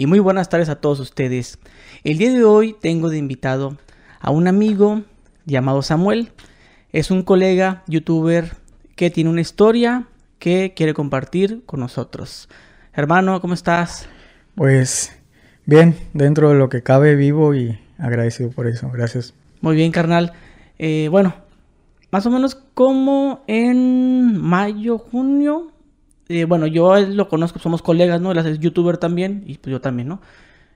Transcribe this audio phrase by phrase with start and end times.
[0.00, 1.58] y muy buenas tardes a todos ustedes.
[2.04, 3.76] El día de hoy tengo de invitado
[4.18, 5.02] a un amigo
[5.44, 6.32] llamado Samuel.
[6.90, 8.56] Es un colega youtuber
[8.96, 10.06] que tiene una historia
[10.38, 12.48] que quiere compartir con nosotros.
[12.94, 14.08] Hermano, ¿cómo estás?
[14.54, 15.12] Pues
[15.66, 18.90] bien, dentro de lo que cabe vivo y agradecido por eso.
[18.90, 19.34] Gracias.
[19.60, 20.32] Muy bien, carnal.
[20.78, 21.34] Eh, bueno,
[22.10, 25.72] más o menos como en mayo, junio.
[26.32, 28.30] Eh, bueno, yo lo conozco, somos colegas, ¿no?
[28.30, 30.20] Él es youtuber también y pues yo también, ¿no?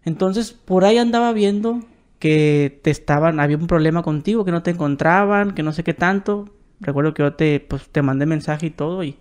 [0.04, 1.78] Entonces, por ahí andaba viendo
[2.18, 5.94] que te estaban, había un problema contigo, que no te encontraban, que no sé qué
[5.94, 6.48] tanto.
[6.80, 9.16] Recuerdo que yo te, pues, te mandé mensaje y todo y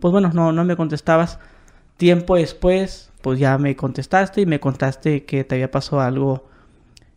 [0.00, 1.38] pues bueno, no, no me contestabas.
[1.98, 6.48] Tiempo después, pues ya me contestaste y me contaste que te había pasado algo,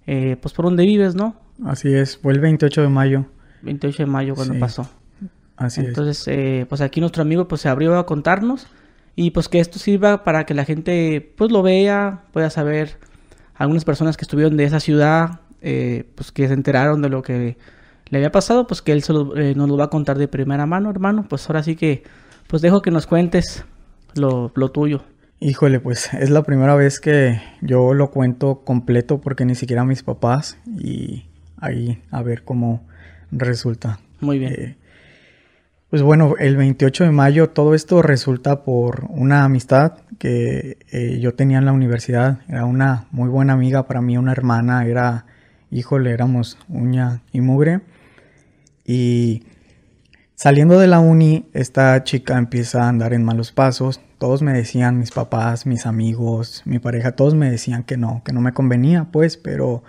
[0.05, 1.35] eh, pues por donde vives, ¿no?
[1.65, 3.25] Así es, fue el 28 de mayo.
[3.63, 4.87] 28 de mayo cuando pasó.
[5.59, 8.65] Así Entonces, eh, pues aquí nuestro amigo pues se abrió a contarnos
[9.15, 12.97] y pues que esto sirva para que la gente pues lo vea, pueda saber
[13.55, 17.57] algunas personas que estuvieron de esa ciudad, eh, pues que se enteraron de lo que
[18.09, 19.03] le había pasado, pues que él
[19.35, 21.25] eh, nos lo va a contar de primera mano, hermano.
[21.27, 22.03] Pues ahora sí que,
[22.47, 23.65] pues dejo que nos cuentes
[24.15, 25.03] lo, lo tuyo.
[25.41, 30.03] Híjole, pues es la primera vez que yo lo cuento completo porque ni siquiera mis
[30.03, 31.25] papás y
[31.57, 32.81] ahí a ver cómo
[33.31, 33.99] resulta.
[34.21, 34.53] Muy bien.
[34.53, 34.75] Eh,
[35.89, 41.33] pues bueno, el 28 de mayo todo esto resulta por una amistad que eh, yo
[41.33, 42.41] tenía en la universidad.
[42.47, 45.25] Era una muy buena amiga para mí, una hermana, era,
[45.71, 47.81] híjole, éramos uña y mugre.
[48.85, 49.45] Y
[50.35, 53.99] saliendo de la uni, esta chica empieza a andar en malos pasos.
[54.19, 58.31] Todos me decían, mis papás, mis amigos, mi pareja, todos me decían que no, que
[58.31, 59.81] no me convenía, pues, pero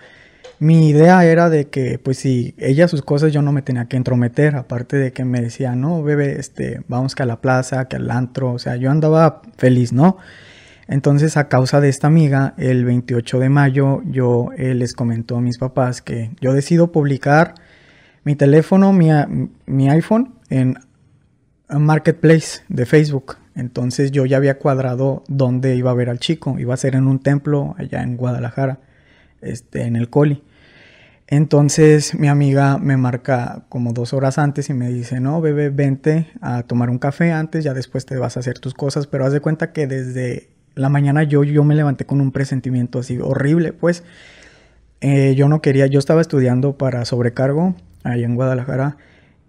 [0.58, 3.96] mi idea era de que, pues si ella sus cosas yo no me tenía que
[3.96, 7.96] entrometer, aparte de que me decía, no, bebé, este, vamos que a la plaza, que
[7.96, 10.18] al antro, o sea, yo andaba feliz, ¿no?
[10.90, 15.40] Entonces, a causa de esta amiga, el 28 de mayo, yo eh, les comentó a
[15.40, 17.54] mis papás que yo decido publicar
[18.24, 19.08] mi teléfono, mi,
[19.66, 20.78] mi iPhone, en
[21.68, 23.36] Marketplace de Facebook.
[23.54, 26.58] Entonces, yo ya había cuadrado dónde iba a ver al chico.
[26.58, 28.80] Iba a ser en un templo allá en Guadalajara,
[29.42, 30.42] este, en el Coli.
[31.30, 36.26] Entonces mi amiga me marca como dos horas antes y me dice, no, bebé, vente
[36.40, 39.32] a tomar un café antes, ya después te vas a hacer tus cosas, pero haz
[39.32, 43.72] de cuenta que desde la mañana yo, yo me levanté con un presentimiento así horrible,
[43.72, 44.02] pues.
[45.00, 48.96] Eh, yo no quería, yo estaba estudiando para sobrecargo ahí en Guadalajara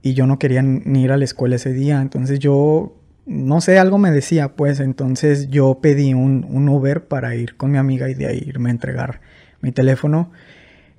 [0.03, 3.79] y yo no quería ni ir a la escuela ese día, entonces yo, no sé,
[3.79, 4.79] algo me decía, pues.
[4.79, 8.69] Entonces yo pedí un, un Uber para ir con mi amiga y de ahí irme
[8.69, 9.22] a entregar
[9.61, 10.31] mi teléfono.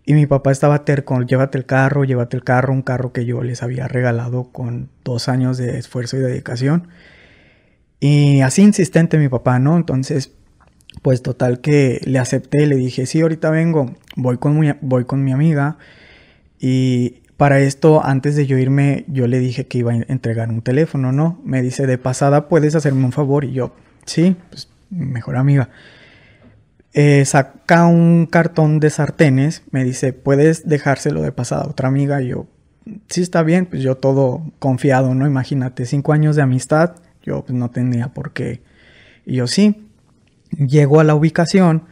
[0.05, 3.43] Y mi papá estaba terco, llévate el carro, llévate el carro, un carro que yo
[3.43, 6.89] les había regalado con dos años de esfuerzo y dedicación.
[8.01, 9.77] Y así insistente mi papá, ¿no?
[9.77, 10.33] Entonces,
[11.03, 15.23] pues total que le acepté, le dije, sí, ahorita vengo, voy con mi, voy con
[15.23, 15.79] mi amiga.
[16.59, 20.63] Y para esto, antes de yo irme, yo le dije que iba a entregar un
[20.63, 21.41] teléfono, ¿no?
[21.45, 23.45] Me dice, de pasada, ¿puedes hacerme un favor?
[23.45, 23.75] Y yo,
[24.05, 25.71] sí, pues mejor amiga.
[26.95, 32.21] Eh, saca un cartón de sartenes, me dice, ¿puedes dejárselo de pasada a otra amiga?
[32.21, 32.47] Y yo,
[33.09, 35.27] sí está bien, pues yo todo confiado, ¿no?
[35.27, 38.63] Imagínate, cinco años de amistad, yo pues, no tenía por qué.
[39.25, 39.89] Y yo sí,
[40.51, 41.85] llego a la ubicación,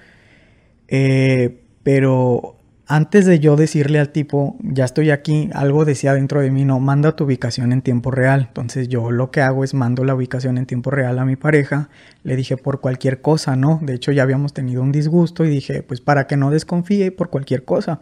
[0.88, 2.59] eh, pero
[2.90, 6.80] antes de yo decirle al tipo, ya estoy aquí, algo decía dentro de mí, no,
[6.80, 8.46] manda tu ubicación en tiempo real.
[8.48, 11.88] Entonces yo lo que hago es mando la ubicación en tiempo real a mi pareja.
[12.24, 13.78] Le dije por cualquier cosa, ¿no?
[13.80, 17.30] De hecho ya habíamos tenido un disgusto y dije, pues para que no desconfíe por
[17.30, 18.00] cualquier cosa.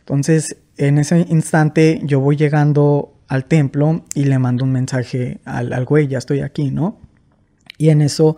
[0.00, 5.72] Entonces en ese instante yo voy llegando al templo y le mando un mensaje al,
[5.72, 6.98] al güey, ya estoy aquí, ¿no?
[7.78, 8.36] Y en eso,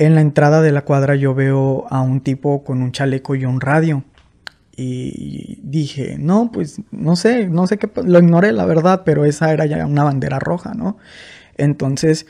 [0.00, 3.44] en la entrada de la cuadra yo veo a un tipo con un chaleco y
[3.44, 4.02] un radio
[4.76, 9.52] y dije, no, pues no sé, no sé qué, lo ignoré la verdad, pero esa
[9.52, 10.98] era ya una bandera roja, ¿no?
[11.56, 12.26] Entonces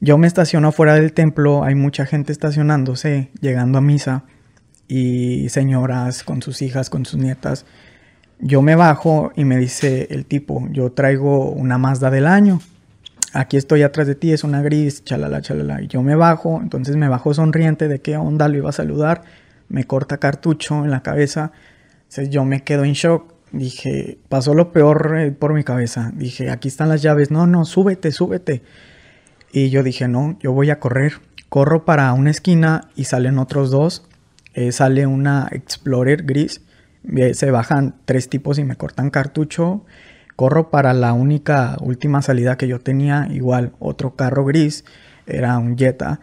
[0.00, 4.24] yo me estaciono fuera del templo, hay mucha gente estacionándose, llegando a misa,
[4.88, 7.64] y señoras con sus hijas, con sus nietas.
[8.38, 12.60] Yo me bajo y me dice el tipo, yo traigo una Mazda del año,
[13.32, 15.80] aquí estoy atrás de ti, es una gris, chalala, chalala.
[15.82, 19.22] Y yo me bajo, entonces me bajo sonriente de qué onda, lo iba a saludar,
[19.68, 21.52] me corta cartucho en la cabeza
[22.08, 23.34] entonces yo me quedo en shock.
[23.52, 26.12] Dije, pasó lo peor eh, por mi cabeza.
[26.14, 27.30] Dije, aquí están las llaves.
[27.30, 28.62] No, no, súbete, súbete.
[29.52, 31.14] Y yo dije, no, yo voy a correr.
[31.48, 34.06] Corro para una esquina y salen otros dos.
[34.54, 36.62] Eh, sale una Explorer gris.
[37.32, 39.84] se bajan tres tipos y me cortan cartucho.
[40.34, 43.28] Corro para la única última salida que yo tenía.
[43.30, 44.84] Igual, otro carro gris.
[45.26, 46.20] Era un Jetta.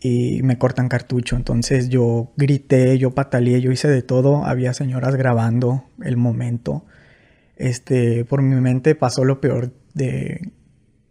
[0.00, 1.36] Y me cortan cartucho.
[1.36, 4.44] Entonces yo grité, yo pataleé, yo hice de todo.
[4.44, 6.84] Había señoras grabando el momento.
[7.56, 10.52] Este, por mi mente pasó lo peor de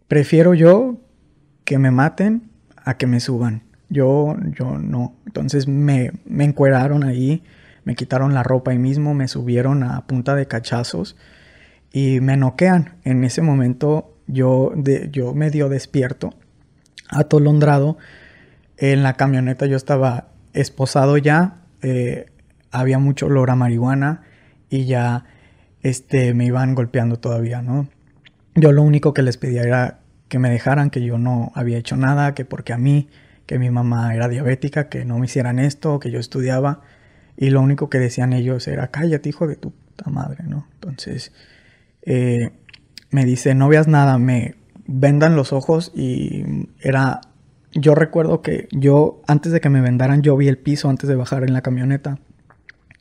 [0.08, 0.96] prefiero yo
[1.64, 3.62] que me maten a que me suban.
[3.90, 5.14] Yo, yo no.
[5.26, 7.42] Entonces me, me encueraron ahí,
[7.84, 11.16] me quitaron la ropa ahí mismo, me subieron a punta de cachazos
[11.92, 12.94] y me noquean.
[13.04, 16.34] En ese momento yo, de, yo medio despierto,
[17.10, 17.98] atolondrado.
[18.78, 22.26] En la camioneta yo estaba esposado ya, eh,
[22.70, 24.22] había mucho olor a marihuana
[24.70, 25.24] y ya
[25.82, 27.88] este, me iban golpeando todavía, ¿no?
[28.54, 31.96] Yo lo único que les pedía era que me dejaran, que yo no había hecho
[31.96, 33.08] nada, que porque a mí,
[33.46, 36.82] que mi mamá era diabética, que no me hicieran esto, que yo estudiaba.
[37.36, 40.66] Y lo único que decían ellos era, cállate, hijo de tu puta madre, ¿no?
[40.74, 41.32] Entonces,
[42.02, 42.50] eh,
[43.10, 47.20] me dice, no veas nada, me vendan los ojos y era,
[47.72, 51.16] yo recuerdo que yo, antes de que me vendaran, yo vi el piso antes de
[51.16, 52.18] bajar en la camioneta.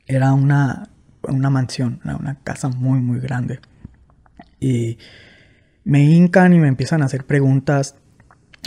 [0.06, 0.90] Era una,
[1.24, 3.60] una mansión, una casa muy, muy grande.
[4.60, 4.98] Y
[5.84, 7.96] me hincan y me empiezan a hacer preguntas,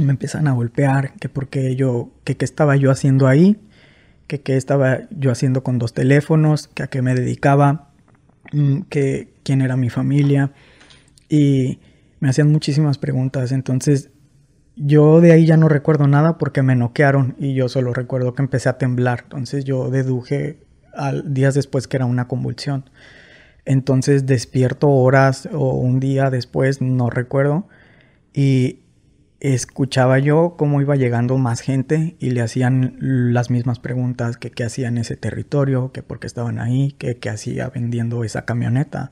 [0.03, 3.61] me empiezan a golpear, que por qué yo, que qué estaba yo haciendo ahí,
[4.27, 7.91] que qué estaba yo haciendo con dos teléfonos, que a qué me dedicaba,
[8.53, 10.53] mm, que quién era mi familia
[11.29, 11.81] y
[12.21, 14.11] me hacían muchísimas preguntas, entonces
[14.83, 18.43] yo de ahí ya no recuerdo nada porque me noquearon y yo solo recuerdo que
[18.43, 20.61] empecé a temblar, entonces yo deduje
[20.95, 22.89] al, días después que era una convulsión.
[23.67, 27.69] Entonces despierto horas o un día después, no recuerdo,
[28.33, 28.81] y
[29.41, 34.65] escuchaba yo cómo iba llegando más gente y le hacían las mismas preguntas que qué
[34.65, 39.11] hacía en ese territorio, que por qué estaban ahí, que qué hacía vendiendo esa camioneta.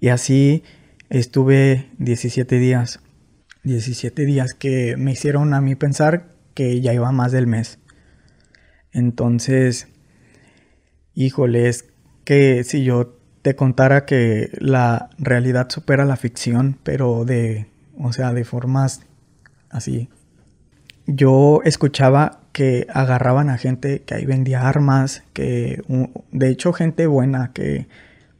[0.00, 0.62] Y así
[1.10, 3.00] estuve 17 días,
[3.64, 7.78] 17 días que me hicieron a mí pensar que ya iba más del mes.
[8.92, 9.88] Entonces,
[11.14, 11.84] híjole, es
[12.24, 17.66] que si yo te contara que la realidad supera la ficción, pero de,
[17.98, 19.02] o sea, de formas
[19.70, 20.08] así.
[21.06, 25.82] Yo escuchaba que agarraban a gente que ahí vendía armas, que
[26.30, 27.88] de hecho gente buena que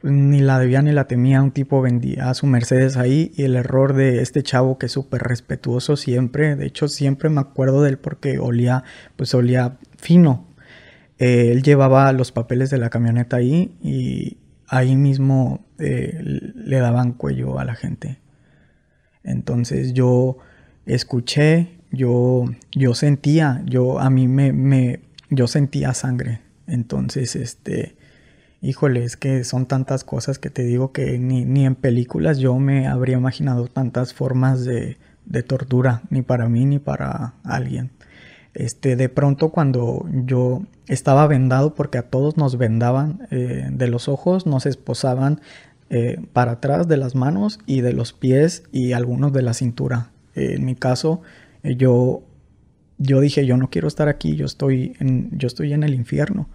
[0.03, 3.57] ni la debía ni la temía, un tipo vendía a su Mercedes ahí y el
[3.57, 7.91] error de este chavo que es súper respetuoso siempre, de hecho siempre me acuerdo de
[7.91, 8.85] él porque olía,
[9.17, 10.47] pues olía fino.
[11.19, 17.13] Eh, él llevaba los papeles de la camioneta ahí y ahí mismo eh, le daban
[17.13, 18.19] cuello a la gente.
[19.23, 20.39] Entonces yo
[20.87, 26.41] escuché, yo, yo sentía, yo a mí me, me, yo sentía sangre.
[26.67, 27.97] Entonces, este,
[28.63, 32.59] híjole, es que son tantas cosas que te digo que ni, ni en películas yo
[32.59, 37.91] me habría imaginado tantas formas de, de tortura, ni para mí ni para alguien.
[38.53, 44.09] Este, de pronto cuando yo estaba vendado, porque a todos nos vendaban eh, de los
[44.09, 45.41] ojos, nos esposaban
[45.89, 50.11] eh, para atrás de las manos y de los pies y algunos de la cintura.
[50.35, 51.23] en mi caso,
[51.63, 52.23] eh, yo,
[52.99, 54.97] yo dije, yo no quiero estar aquí, yo estoy
[55.33, 56.49] yo estoy en el infierno.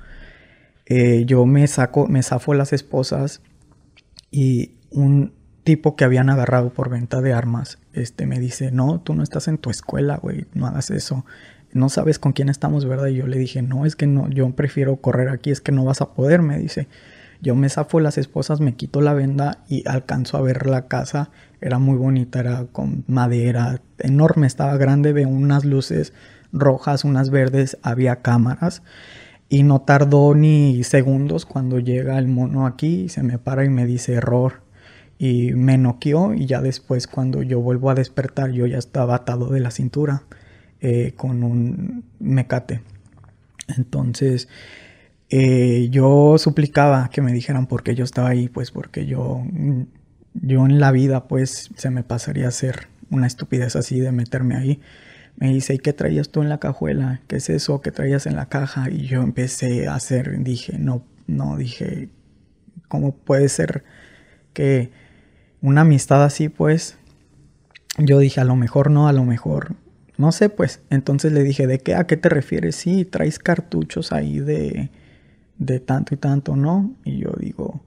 [0.87, 3.41] Yo me saco, me zafo las esposas
[4.31, 5.33] y un
[5.63, 9.47] tipo que habían agarrado por venta de armas, este me dice, no, tú no estás
[9.47, 11.25] en tu escuela, güey, no hagas eso
[11.75, 13.07] no sabes con quién estamos, ¿verdad?
[13.07, 15.83] Y yo le dije, no, es que no, yo prefiero correr aquí, es que no
[15.83, 16.87] vas a poder, me dice.
[17.41, 21.31] Yo me zafo las esposas, me quito la venda y alcanzo a ver la casa.
[21.59, 26.13] Era muy bonita, era con madera, enorme, estaba grande, veo unas luces
[26.53, 28.81] rojas, unas verdes, había cámaras.
[29.47, 33.85] Y no tardó ni segundos cuando llega el mono aquí, se me para y me
[33.85, 34.63] dice error.
[35.17, 39.49] Y me noqueó y ya después cuando yo vuelvo a despertar yo ya estaba atado
[39.49, 40.23] de la cintura.
[40.87, 42.81] Eh, con un mecate.
[43.75, 44.47] Entonces,
[45.31, 49.43] eh, yo suplicaba que me dijeran por qué yo estaba ahí, pues porque yo,
[50.33, 54.57] yo en la vida, pues se me pasaría a hacer una estupidez así de meterme
[54.57, 54.79] ahí.
[55.37, 57.21] Me dice, ¿y qué traías tú en la cajuela?
[57.27, 58.89] ¿Qué es eso que traías en la caja?
[58.89, 62.09] Y yo empecé a hacer, dije, no, no, dije,
[62.87, 63.83] ¿cómo puede ser
[64.53, 64.91] que
[65.61, 66.97] una amistad así, pues?
[67.97, 69.75] Yo dije, a lo mejor no, a lo mejor
[70.17, 70.81] no sé, pues.
[70.89, 71.95] Entonces le dije, ¿de qué?
[71.95, 72.75] ¿A qué te refieres?
[72.75, 74.89] Sí, traes cartuchos ahí de,
[75.57, 76.93] de tanto y tanto, ¿no?
[77.03, 77.83] Y yo digo,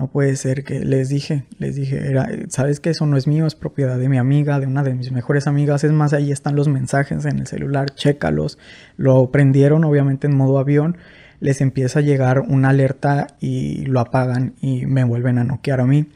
[0.00, 3.46] no puede ser que les dije, les dije, era, sabes que eso no es mío,
[3.46, 5.84] es propiedad de mi amiga, de una de mis mejores amigas.
[5.84, 8.56] Es más, ahí están los mensajes en el celular, chécalos.
[8.96, 10.96] Lo prendieron, obviamente, en modo avión.
[11.38, 15.86] Les empieza a llegar una alerta y lo apagan y me vuelven a noquear a
[15.86, 16.06] mí.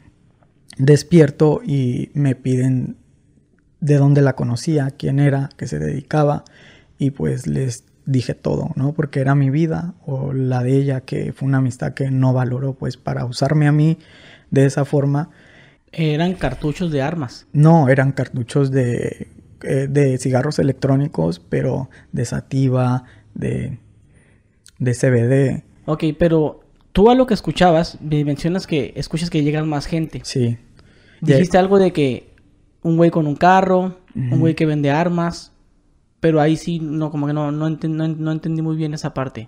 [0.79, 2.97] Despierto y me piden
[3.81, 6.43] de dónde la conocía, quién era, qué se dedicaba.
[6.97, 8.93] y pues les dije todo, ¿no?
[8.93, 12.73] Porque era mi vida o la de ella, que fue una amistad que no valoró,
[12.73, 13.97] pues para usarme a mí
[14.51, 15.29] de esa forma.
[15.91, 17.47] Eran cartuchos de armas.
[17.53, 19.27] No, eran cartuchos de,
[19.63, 23.79] eh, de cigarros electrónicos, pero de sativa, de,
[24.77, 25.63] de CBD.
[25.85, 30.21] Ok, pero tú a lo que escuchabas, mencionas que escuchas que llegan más gente.
[30.23, 30.57] Sí.
[31.21, 32.29] Dijiste algo de que
[32.81, 35.51] un güey con un carro, un güey que vende armas,
[36.25, 39.47] pero ahí sí, no, como que no, no, no, entendí muy bien esa parte.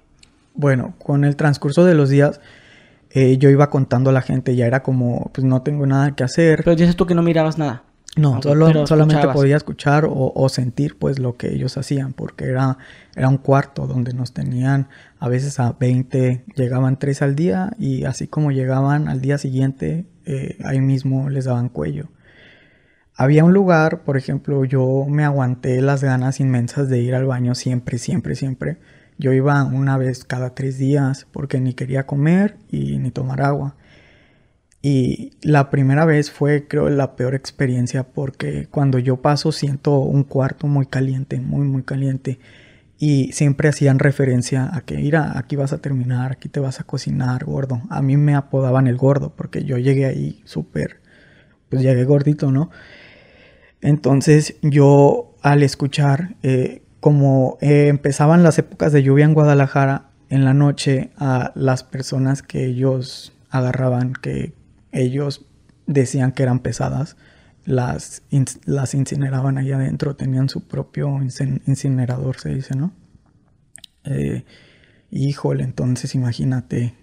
[0.54, 2.40] Bueno, con el transcurso de los días,
[3.10, 6.24] eh, yo iba contando a la gente, ya era como, pues no tengo nada que
[6.24, 6.62] hacer.
[6.64, 7.82] Pero dices tú que no mirabas nada.
[8.16, 12.78] No, solo, solamente podía escuchar o, sentir pues lo que ellos hacían, porque era,
[13.16, 18.04] era un cuarto donde nos tenían a veces a 20, llegaban tres al día y
[18.04, 22.10] así como llegaban al día siguiente, eh, ahí mismo les daban cuello.
[23.20, 27.56] Había un lugar, por ejemplo, yo me aguanté las ganas inmensas de ir al baño
[27.56, 28.78] siempre, siempre, siempre.
[29.18, 33.76] Yo iba una vez cada tres días porque ni quería comer y ni tomar agua.
[34.84, 40.24] Y la primera vez fue, creo, la peor experiencia porque cuando yo paso siento un
[40.24, 42.40] cuarto muy caliente, muy, muy caliente.
[43.00, 46.84] Y siempre hacían referencia a que, mira, aquí vas a terminar, aquí te vas a
[46.84, 47.82] cocinar, gordo.
[47.90, 51.02] A mí me apodaban el gordo porque yo llegué ahí súper,
[51.70, 52.70] pues llegué gordito, ¿no?
[53.82, 60.44] Entonces yo al escuchar, eh, como eh, empezaban las épocas de lluvia en Guadalajara, en
[60.44, 64.54] la noche a las personas que ellos agarraban, que
[64.92, 65.46] ellos
[65.86, 67.16] decían que eran pesadas,
[67.66, 68.24] las,
[68.66, 72.94] las incineraban ahí adentro, tenían su propio incinerador, se dice, ¿no?
[74.06, 74.46] Eh,
[75.12, 76.94] híjole, entonces imagínate,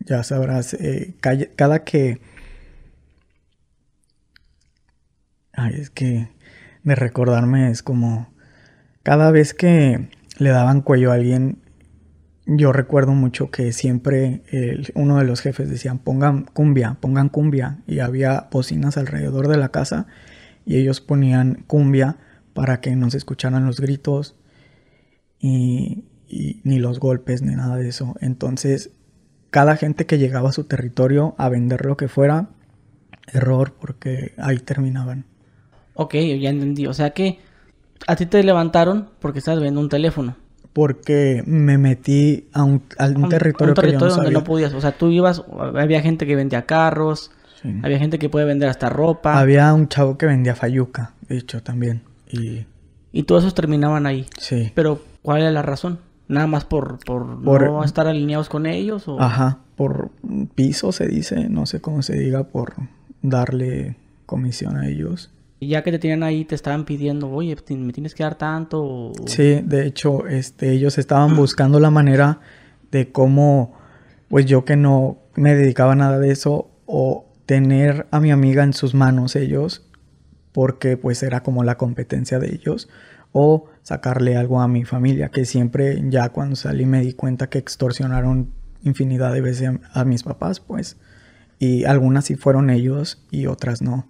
[0.00, 2.20] ya sabrás, eh, cada que...
[5.56, 6.28] Ay, es que
[6.84, 8.32] de recordarme es como...
[9.02, 10.08] Cada vez que
[10.38, 11.58] le daban cuello a alguien,
[12.46, 14.42] yo recuerdo mucho que siempre
[14.94, 19.70] uno de los jefes decían pongan cumbia, pongan cumbia y había bocinas alrededor de la
[19.70, 20.06] casa
[20.64, 22.18] y ellos ponían cumbia
[22.54, 24.36] para que no se escucharan los gritos
[25.38, 26.04] y,
[26.64, 28.14] ni los golpes ni nada de eso.
[28.20, 28.90] Entonces
[29.50, 32.50] cada gente que llegaba a su territorio a vender lo que fuera,
[33.32, 35.24] error porque ahí terminaban.
[35.96, 36.86] Ok, ya entendí.
[36.86, 37.40] O sea que
[38.06, 40.36] a ti te levantaron porque estabas viendo un teléfono
[40.76, 42.80] porque me metí a un,
[43.30, 44.74] territorio, que yo no donde no podías.
[44.74, 45.42] O sea, tú ibas,
[45.74, 47.30] había gente que vendía carros,
[47.82, 49.40] había gente que puede vender hasta ropa.
[49.40, 52.02] Había un chavo que vendía fayuca, de hecho, también.
[52.30, 52.66] Y,
[53.10, 54.26] y todos esos terminaban ahí.
[54.38, 54.70] Sí.
[54.74, 55.98] Pero, ¿cuál era la razón?
[56.28, 59.08] ¿Nada más por, por, no estar alineados con ellos?
[59.08, 59.18] O...
[59.18, 60.10] Ajá, por
[60.56, 62.74] piso se dice, no sé cómo se diga, por
[63.22, 65.30] darle comisión a ellos.
[65.58, 69.12] Y ya que te tenían ahí, te estaban pidiendo, oye, me tienes que dar tanto.
[69.26, 72.40] Sí, de hecho, este, ellos estaban buscando la manera
[72.90, 73.74] de cómo,
[74.28, 78.64] pues yo que no me dedicaba a nada de eso, o tener a mi amiga
[78.64, 79.88] en sus manos ellos,
[80.52, 82.88] porque pues era como la competencia de ellos,
[83.32, 87.58] o sacarle algo a mi familia, que siempre ya cuando salí me di cuenta que
[87.58, 88.50] extorsionaron
[88.82, 90.98] infinidad de veces a mis papás, pues,
[91.58, 94.06] y algunas sí fueron ellos y otras no.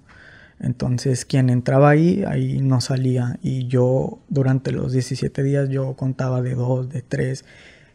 [0.58, 3.38] Entonces, quien entraba ahí, ahí no salía.
[3.42, 7.44] Y yo, durante los 17 días, yo contaba de dos, de tres.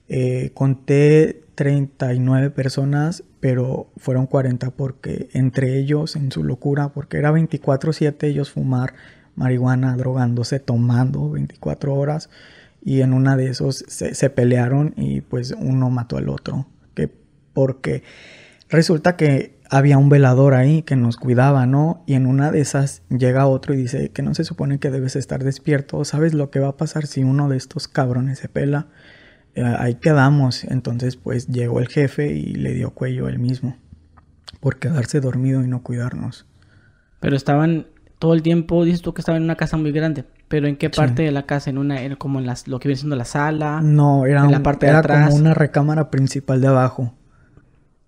[0.07, 7.31] Eh, conté 39 personas, pero fueron 40 porque entre ellos, en su locura, porque era
[7.31, 8.93] 24/7 ellos fumar
[9.35, 12.29] marihuana, drogándose, tomando 24 horas.
[12.83, 16.67] Y en una de esos se, se pelearon y pues uno mató al otro.
[16.93, 17.09] Que
[17.53, 18.03] porque
[18.69, 22.03] resulta que había un velador ahí que nos cuidaba, ¿no?
[22.05, 25.15] Y en una de esas llega otro y dice que no se supone que debes
[25.15, 26.03] estar despierto.
[26.03, 28.87] ¿Sabes lo que va a pasar si uno de estos cabrones se pela?
[29.55, 30.65] Eh, ahí quedamos.
[30.65, 33.77] Entonces, pues llegó el jefe y le dio cuello él mismo.
[34.59, 36.45] Por quedarse dormido y no cuidarnos.
[37.21, 37.87] Pero estaban
[38.19, 40.25] todo el tiempo, dices tú que estaba en una casa muy grande.
[40.49, 41.69] Pero ¿en qué parte de la casa?
[41.69, 43.79] ¿En una, era como en las, lo que viene siendo la sala?
[43.81, 45.29] No, era, en la parte de atrás?
[45.29, 47.15] como una recámara principal de abajo.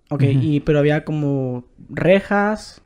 [0.10, 2.82] Ok, y, pero había como rejas.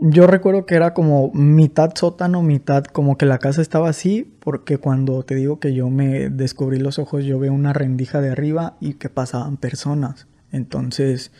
[0.00, 4.78] Yo recuerdo que era como mitad sótano, mitad como que la casa estaba así, porque
[4.78, 8.76] cuando te digo que yo me descubrí los ojos, yo veo una rendija de arriba
[8.80, 10.26] y que pasaban personas.
[10.52, 11.32] Entonces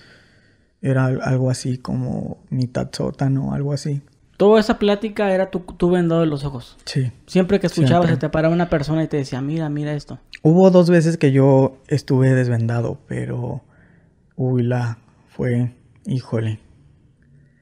[0.82, 4.02] era algo así como mitad sótano, algo así.
[4.36, 6.78] Toda esa plática era tú, tú vendado de los ojos.
[6.84, 7.12] Sí.
[7.26, 10.18] Siempre que escuchabas se te paraba una persona y te decía, mira, mira esto.
[10.42, 13.62] Hubo dos veces que yo estuve desvendado, pero
[14.42, 14.96] Uy, la
[15.28, 15.74] fue,
[16.06, 16.60] híjole.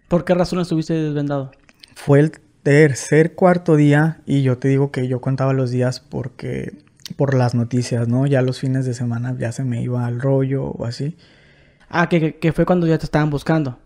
[0.07, 1.51] ¿Por qué razón estuviste desvendado?
[1.97, 2.31] Fue el
[2.63, 6.79] tercer, cuarto día y yo te digo que yo contaba los días porque
[7.17, 8.29] por las noticias, ¿no?
[8.29, 11.17] Ya los fines de semana ya se me iba al rollo o así.
[11.89, 13.81] Ah, que, que- fue cuando ya te estaban buscando.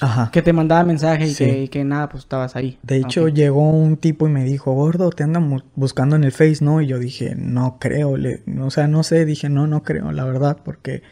[0.00, 0.30] Ajá.
[0.32, 1.44] Que te mandaba mensajes y, Sí.
[1.46, 2.78] que, y que nada, pues estabas ahí.
[2.84, 3.30] De hecho, Ok.
[3.32, 6.80] llegó un tipo y me dijo, gordo, te andan buscando en el Face, ¿no?
[6.80, 10.24] Y yo dije, no creo, le- o sea, no sé, dije, no, no creo, la
[10.24, 11.02] verdad, porque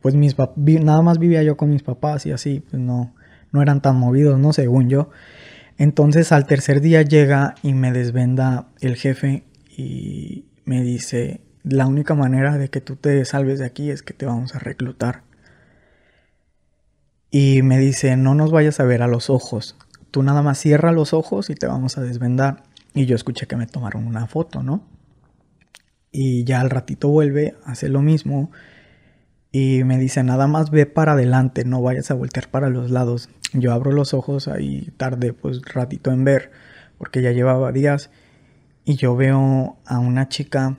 [0.00, 3.14] pues mis nada más vivía yo con mis papás y así, pues no,
[3.52, 4.52] no eran tan movidos, ¿no?
[4.52, 5.10] Según yo.
[5.76, 9.44] Entonces al tercer día llega y me desvenda el jefe
[9.76, 14.14] y me dice, la única manera de que tú te salves de aquí es que
[14.14, 15.22] te vamos a reclutar.
[17.30, 19.76] Y me dice, no nos vayas a ver a los ojos.
[20.10, 22.62] Tú nada más cierra los ojos y te vamos a desvendar.
[22.94, 24.82] Y yo escuché que me tomaron una foto, ¿no?
[26.10, 28.50] Y ya al ratito vuelve, hace lo mismo.
[29.50, 33.30] Y me dice, nada más ve para adelante, no vayas a voltear para los lados.
[33.54, 36.50] Yo abro los ojos ahí tardé pues ratito en ver,
[36.98, 38.10] porque ya llevaba días.
[38.84, 40.76] Y yo veo a una chica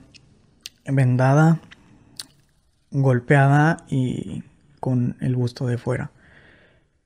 [0.86, 1.60] vendada,
[2.90, 4.44] golpeada y
[4.78, 6.12] con el busto de fuera.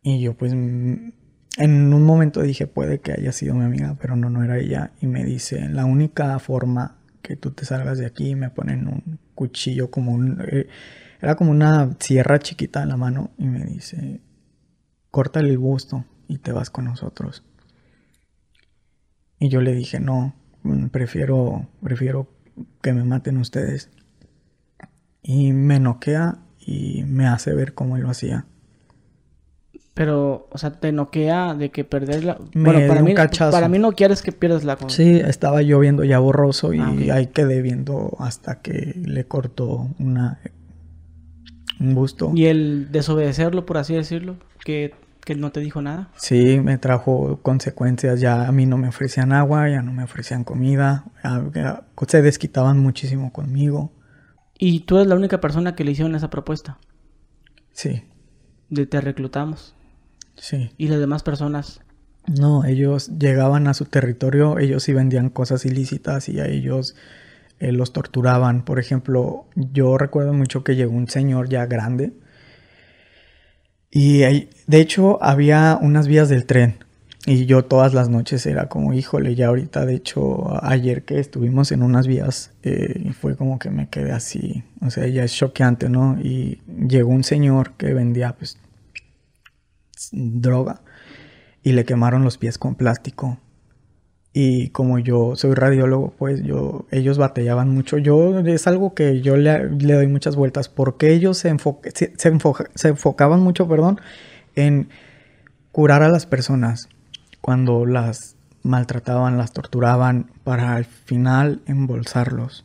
[0.03, 1.15] Y yo pues en
[1.95, 4.93] un momento dije, puede que haya sido mi amiga, pero no, no era ella.
[5.01, 9.19] Y me dice, la única forma que tú te salgas de aquí, me ponen un
[9.35, 10.43] cuchillo como un...
[10.47, 10.67] eh,
[11.25, 14.21] era como una sierra chiquita en la mano y me dice,
[15.11, 17.43] córtale el busto y te vas con nosotros.
[19.39, 20.35] Y yo le dije, no,
[20.91, 22.29] prefiero, prefiero
[22.83, 23.91] que me maten ustedes.
[25.23, 28.45] Y me noquea y me hace ver cómo él lo hacía.
[29.95, 32.39] Pero, o sea, te noquea de que perder la...
[32.53, 33.53] Me bueno, para mí, cachazo.
[33.53, 34.77] para mí no quieres que pierdas la...
[34.89, 39.89] Sí, estaba yo viendo ya borroso y Ah, ahí quedé viendo hasta que le cortó
[39.99, 40.41] una
[41.81, 42.33] un busto.
[42.35, 46.11] Y el desobedecerlo, por así decirlo, que, que no te dijo nada.
[46.17, 48.21] Sí, me trajo consecuencias.
[48.21, 51.05] Ya a mí no me ofrecían agua, ya no me ofrecían comida.
[52.09, 53.93] se desquitaban muchísimo conmigo.
[54.59, 56.79] Y tú eres la única persona que le hicieron esa propuesta.
[57.73, 58.05] Sí,
[58.71, 59.75] De te reclutamos.
[60.37, 60.71] sí.
[60.79, 61.81] Y las demás personas...
[62.27, 66.97] No, ellos llegaban a su territorio, ellos sí vendían cosas ilícitas y a ellos
[67.69, 68.65] eh, los torturaban.
[68.65, 72.13] Por ejemplo, yo recuerdo mucho que llegó un señor ya grande
[73.91, 74.19] y
[74.67, 76.79] de hecho había unas vías del tren
[77.27, 81.73] y yo todas las noches era como, híjole, ya ahorita, de hecho, ayer que estuvimos
[81.73, 85.89] en unas vías, eh, fue como que me quedé así, o sea, ya es choqueante,
[85.89, 86.19] ¿no?
[86.21, 88.59] Y llegó un señor que vendía pues
[90.13, 90.83] droga
[91.63, 93.39] y le quemaron los pies con plástico.
[94.37, 97.99] Y como yo soy radiólogo, pues yo, ellos batallaban mucho.
[97.99, 102.13] Yo, es algo que yo le, le doy muchas vueltas, porque ellos se, enfoque- se,
[102.75, 104.01] se enfocaban mucho, perdón,
[104.57, 104.89] en
[105.71, 106.89] curar a las personas
[107.41, 112.65] cuando las maltrataban, las torturaban, para al final embolsarlos.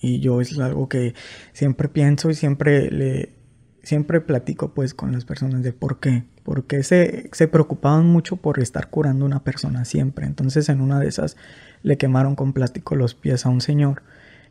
[0.00, 1.14] Y yo es algo que
[1.52, 3.34] siempre pienso y siempre le
[3.82, 6.24] siempre platico pues con las personas de por qué.
[6.42, 10.26] Porque se, se preocupaban mucho por estar curando a una persona siempre.
[10.26, 11.36] Entonces en una de esas
[11.82, 14.02] le quemaron con plástico los pies a un señor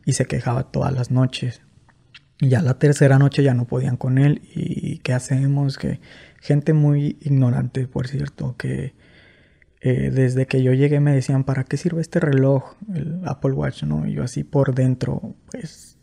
[0.04, 1.62] y se quejaba todas las noches.
[2.40, 4.42] Y ya la tercera noche ya no podían con él.
[4.54, 5.78] ¿Y qué hacemos?
[5.78, 6.00] Que
[6.40, 8.94] gente muy ignorante, por cierto, que
[9.80, 12.74] eh, desde que yo llegué me decían, ¿para qué sirve este reloj?
[12.94, 14.06] El Apple Watch, ¿no?
[14.06, 15.98] Y yo así por dentro, pues,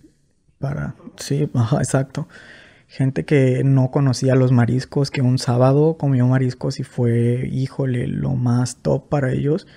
[0.60, 0.96] para...
[1.18, 2.28] Sí, ajá, exacto.
[2.92, 8.34] Gente que no conocía los mariscos, que un sábado comió mariscos y fue, híjole, lo
[8.34, 9.68] más top para ellos.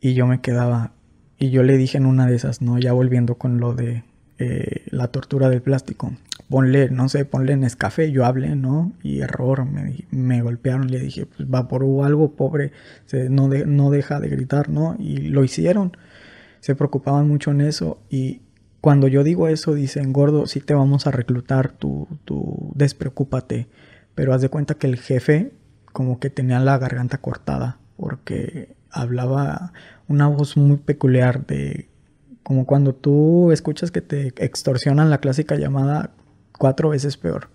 [0.00, 0.94] Y yo me quedaba,
[1.38, 2.78] y yo le dije en una de esas, ¿no?
[2.78, 4.04] Ya volviendo con lo de
[4.38, 6.12] eh, la tortura del plástico.
[6.48, 8.92] Ponle, no sé, ponle en escafé, yo hablé, ¿no?
[9.02, 12.72] Y error, me, me golpearon, le dije, pues vaporú algo, pobre,
[13.28, 14.96] no, de- no deja de gritar, ¿no?
[14.98, 15.94] Y lo hicieron,
[16.60, 18.40] se preocupaban mucho en eso y
[18.82, 23.68] cuando yo digo eso dicen, gordo, sí te vamos a reclutar, tú, tú despreocúpate,
[24.16, 25.52] pero haz de cuenta que el jefe
[25.92, 29.72] como que tenía la garganta cortada porque hablaba
[30.08, 31.88] una voz muy peculiar de
[32.42, 36.10] como cuando tú escuchas que te extorsionan la clásica llamada
[36.58, 37.50] cuatro veces peor.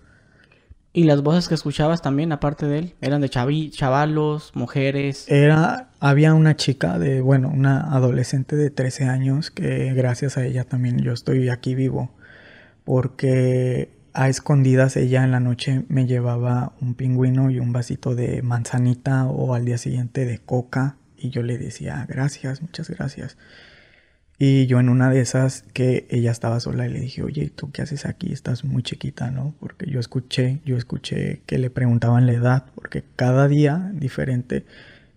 [0.92, 5.26] Y las voces que escuchabas también, aparte de él, eran de chavi- chavalos, mujeres.
[5.28, 10.64] Era, había una chica de, bueno, una adolescente de 13 años que gracias a ella
[10.64, 12.10] también yo estoy aquí vivo.
[12.84, 18.42] Porque a escondidas ella en la noche me llevaba un pingüino y un vasito de
[18.42, 23.36] manzanita o al día siguiente de coca y yo le decía gracias, muchas gracias.
[24.40, 27.72] Y yo en una de esas que ella estaba sola y le dije, oye, ¿tú
[27.72, 28.32] qué haces aquí?
[28.32, 29.54] Estás muy chiquita, ¿no?
[29.58, 34.64] Porque yo escuché, yo escuché que le preguntaban la edad, porque cada día diferente,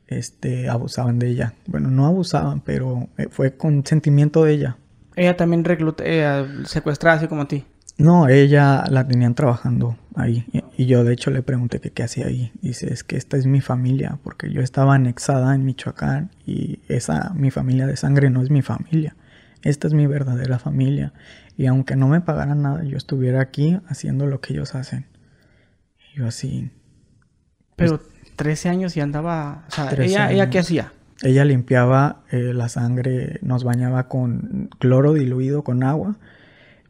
[0.08, 1.54] este, abusaban de ella.
[1.68, 4.78] Bueno, no abusaban, pero eh, fue con sentimiento de ella.
[5.16, 7.64] Ella también recluta, eh, secuestrada así como a ti.
[7.98, 10.46] No, ella la tenían trabajando ahí.
[10.78, 12.52] Y yo de hecho le pregunté que qué hacía ahí.
[12.62, 17.32] Dice, es que esta es mi familia, porque yo estaba anexada en Michoacán y esa,
[17.36, 19.16] mi familia de sangre no es mi familia.
[19.62, 21.14] Esta es mi verdadera familia.
[21.58, 25.06] Y aunque no me pagaran nada, yo estuviera aquí haciendo lo que ellos hacen.
[26.00, 26.72] Y yo así.
[27.76, 28.02] Pero
[28.36, 29.66] 13 años y andaba.
[29.68, 30.94] O sea, ella, ¿ella qué hacía?
[31.22, 36.18] Ella limpiaba eh, la sangre, nos bañaba con cloro diluido con agua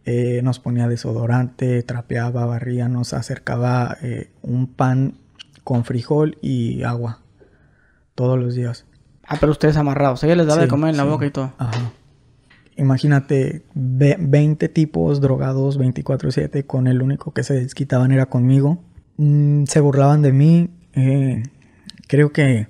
[0.06, 5.16] eh, nos ponía desodorante, trapeaba, barría, nos acercaba eh, un pan
[5.64, 7.22] con frijol y agua
[8.16, 8.86] todos los días.
[9.28, 11.54] Ah, pero ustedes amarrados, ella les daba de comer en la boca y todo.
[11.58, 11.92] Ajá.
[12.78, 18.84] Imagínate, 20 tipos drogados 24/7 con el único que se desquitaban era conmigo.
[19.18, 20.70] Mm, se burlaban de mí.
[20.94, 21.44] Eh,
[22.08, 22.68] creo que...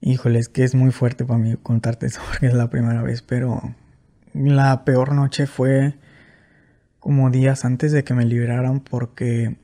[0.00, 3.20] Híjole, es que es muy fuerte para mí contarte eso porque es la primera vez,
[3.20, 3.74] pero
[4.34, 5.94] la peor noche fue
[6.98, 9.56] como días antes de que me liberaran porque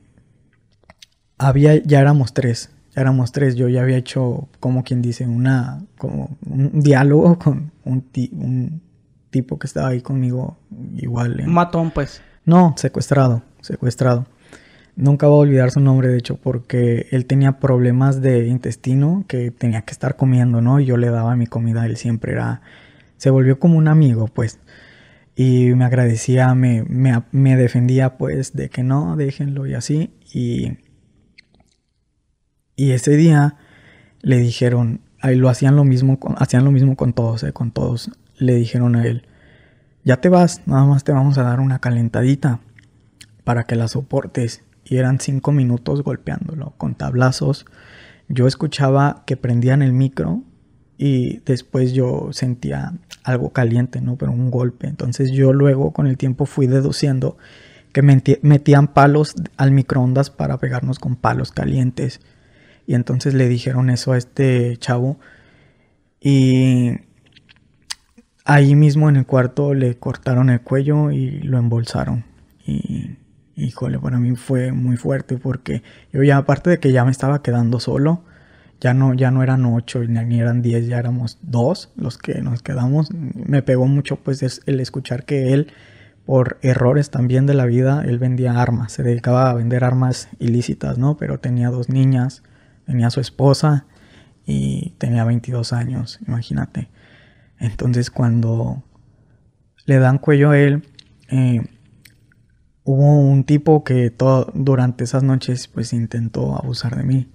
[1.37, 5.83] había, ya éramos tres, ya éramos tres, yo ya había hecho como quien dice una,
[5.97, 8.81] como un diálogo con un, un
[9.29, 10.57] tipo que estaba ahí conmigo
[10.95, 11.43] igual.
[11.47, 12.21] Matón pues.
[12.45, 14.25] No, secuestrado, secuestrado.
[14.95, 19.51] Nunca voy a olvidar su nombre, de hecho, porque él tenía problemas de intestino que
[19.51, 20.79] tenía que estar comiendo, ¿no?
[20.79, 22.61] Y yo le daba mi comida, él siempre era
[23.17, 24.59] se volvió como un amigo, pues.
[25.35, 26.83] Y me agradecía, me,
[27.31, 30.11] me, defendía, pues, de que no, déjenlo y así.
[30.33, 30.77] Y,
[32.75, 33.57] y ese día
[34.21, 38.11] le dijeron, ahí lo hacían lo mismo, hacían lo mismo con todos, eh, con todos.
[38.37, 39.27] Le dijeron a él,
[40.03, 42.61] ya te vas, nada más te vamos a dar una calentadita
[43.43, 44.63] para que la soportes.
[44.83, 47.65] Y eran cinco minutos golpeándolo con tablazos.
[48.29, 50.43] Yo escuchaba que prendían el micro
[50.97, 54.15] y después yo sentía algo caliente, ¿no?
[54.15, 54.87] Pero un golpe.
[54.87, 57.37] Entonces yo luego con el tiempo fui deduciendo
[57.93, 62.19] que metían palos al microondas para pegarnos con palos calientes.
[62.85, 65.19] Y entonces le dijeron eso a este chavo.
[66.19, 66.93] Y
[68.45, 72.25] ahí mismo en el cuarto le cortaron el cuello y lo embolsaron.
[72.65, 73.17] Y
[73.55, 75.83] híjole, para mí fue muy fuerte porque
[76.13, 78.23] yo ya aparte de que ya me estaba quedando solo,
[78.79, 82.61] ya no, ya no eran ocho ni eran diez, ya éramos dos los que nos
[82.61, 83.09] quedamos.
[83.11, 85.71] Me pegó mucho pues el escuchar que él,
[86.25, 90.97] por errores también de la vida, él vendía armas, se dedicaba a vender armas ilícitas,
[90.97, 91.17] ¿no?
[91.17, 92.43] Pero tenía dos niñas,
[92.85, 93.85] tenía su esposa
[94.45, 96.89] y tenía 22 años, imagínate.
[97.59, 98.83] Entonces cuando
[99.85, 100.83] le dan cuello a él,
[101.29, 101.61] eh,
[102.83, 107.27] hubo un tipo que todo, durante esas noches pues intentó abusar de mí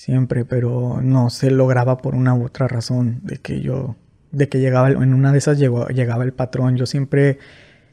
[0.00, 3.96] siempre, pero no se lograba por una u otra razón de que yo,
[4.32, 7.38] de que llegaba, en una de esas llegaba el patrón, yo siempre,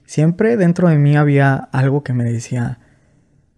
[0.05, 2.79] siempre dentro de mí había algo que me decía,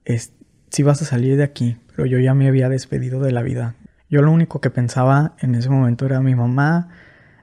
[0.04, 0.34] es,
[0.72, 3.76] si vas a salir de aquí, pero yo ya me había despedido de la vida.
[4.10, 6.90] Yo lo único que pensaba en ese momento era mi mamá,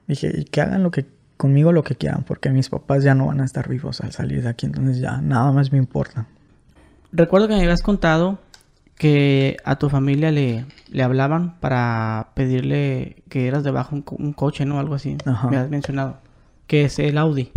[0.07, 1.05] dije, y que hagan lo que
[1.37, 4.43] conmigo lo que quieran, porque mis papás ya no van a estar vivos al salir
[4.43, 6.27] de aquí, entonces ya nada más me importa.
[7.13, 8.39] Recuerdo que me habías contado
[8.97, 14.65] que a tu familia le, le hablaban para pedirle que eras debajo un, un coche,
[14.65, 14.79] ¿no?
[14.79, 15.17] Algo así.
[15.49, 16.17] Me has mencionado.
[16.65, 17.51] Que es el Audi.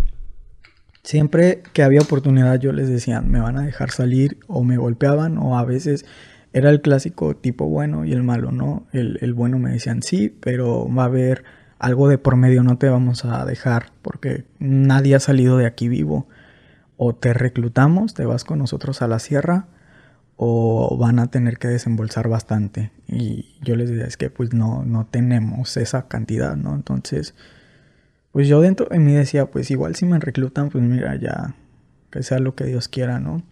[1.03, 5.39] Siempre que había oportunidad yo les decía, me van a dejar salir o me golpeaban
[5.39, 6.05] o a veces
[6.53, 8.85] era el clásico tipo bueno y el malo, ¿no?
[8.91, 11.43] El, el bueno me decían sí, pero va a haber
[11.79, 15.87] algo de por medio, no te vamos a dejar porque nadie ha salido de aquí
[15.87, 16.27] vivo.
[16.97, 19.65] O te reclutamos, te vas con nosotros a la sierra
[20.43, 22.91] o van a tener que desembolsar bastante.
[23.07, 26.73] Y yo les decía, es que pues no, no tenemos esa cantidad, ¿no?
[26.73, 27.35] Entonces,
[28.31, 31.53] pues yo dentro de mí decía, pues igual si me reclutan, pues mira, ya,
[32.09, 33.43] que sea lo que Dios quiera, ¿no?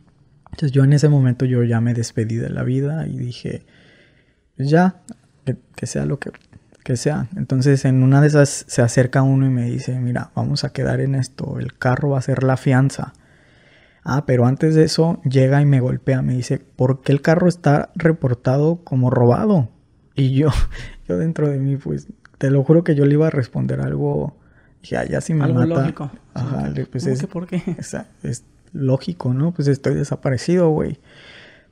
[0.45, 3.67] Entonces yo en ese momento yo ya me despedí de la vida y dije,
[4.58, 4.95] pues ya,
[5.75, 6.32] que, sea lo que,
[6.84, 7.28] que sea.
[7.36, 11.02] Entonces en una de esas se acerca uno y me dice, mira, vamos a quedar
[11.02, 13.13] en esto, el carro va a ser la fianza.
[14.04, 17.48] Ah, pero antes de eso llega y me golpea, me dice, ¿por qué el carro
[17.48, 19.70] está reportado como robado?
[20.16, 20.50] Y yo,
[21.08, 22.08] yo dentro de mí, pues,
[22.38, 24.36] te lo juro que yo le iba a responder algo,
[24.82, 25.82] dije, ah, ya si me algo mata.
[25.82, 26.12] lógico.
[26.34, 27.62] Ajá, pues es, ¿Por qué?
[27.78, 29.54] Es, es lógico, ¿no?
[29.54, 31.00] Pues estoy desaparecido, güey.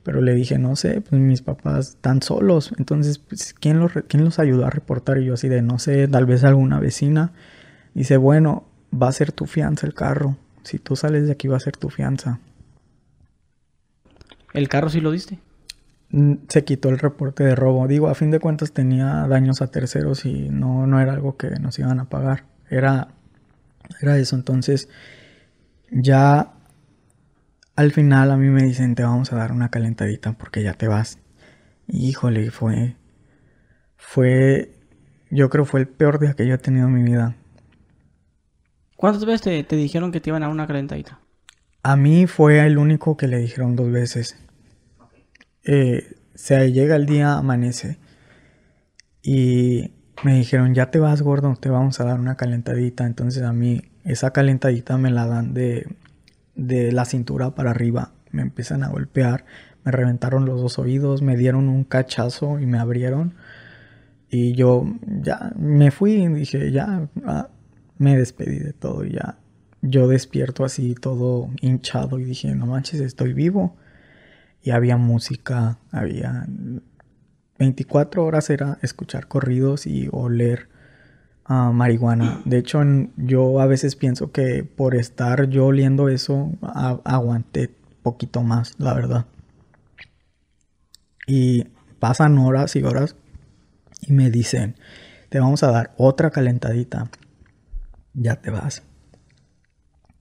[0.02, 2.72] Pero le dije, no sé, pues mis papás están solos.
[2.78, 5.18] Entonces, pues, ¿quién los, ¿quién los ayudó a reportar?
[5.18, 7.32] Y yo así de, no sé, tal vez alguna vecina.
[7.94, 10.36] Dice, bueno, va a ser tu fianza el carro.
[10.68, 12.40] Si tú sales de aquí va a ser tu fianza.
[14.52, 15.38] ¿El carro sí lo diste?
[16.10, 17.86] Mm, se quitó el reporte de robo.
[17.88, 21.50] Digo, a fin de cuentas tenía daños a terceros y no, no era algo que
[21.60, 22.44] nos iban a pagar.
[22.70, 23.08] Era
[24.00, 24.88] Era eso, entonces
[25.90, 26.54] ya
[27.76, 30.88] al final a mí me dicen, te vamos a dar una calentadita porque ya te
[30.88, 31.18] vas.
[31.88, 32.96] híjole, fue,
[33.96, 34.72] fue,
[35.30, 37.36] yo creo fue el peor día que yo he tenido en mi vida.
[38.98, 41.20] ¿Cuántas veces te, dijeron que te iban a dar una calentadita?
[41.84, 44.36] A mí fue el único que le dijeron dos veces.
[45.62, 48.00] Eh, se llega el día, amanece.
[49.22, 49.92] Y
[50.24, 53.06] me dijeron, ya te vas, gordo, te vamos a dar una calentadita.
[53.06, 55.86] Entonces a mí esa calentadita me la dan de,
[56.56, 58.14] de la cintura para arriba.
[58.32, 59.44] Me empiezan a golpear,
[59.84, 63.36] me reventaron los dos oídos, me dieron un cachazo y me abrieron.
[64.28, 64.84] Y yo
[65.22, 67.50] ya me fui y dije, ya, ah,
[67.98, 69.38] me despedí de todo y ya.
[69.82, 73.76] Yo despierto así todo hinchado y dije, no manches, estoy vivo.
[74.62, 76.46] Y había música, había
[77.58, 80.68] 24 horas era escuchar corridos y oler
[81.48, 82.42] marihuana.
[82.44, 82.82] De hecho,
[83.16, 86.52] yo a veces pienso que por estar yo oliendo eso,
[87.04, 89.26] aguanté poquito más, la verdad.
[91.26, 93.16] Y pasan horas y horas
[94.00, 94.76] y me dicen,
[95.28, 97.10] te vamos a dar otra calentadita.
[98.20, 98.82] Ya te vas.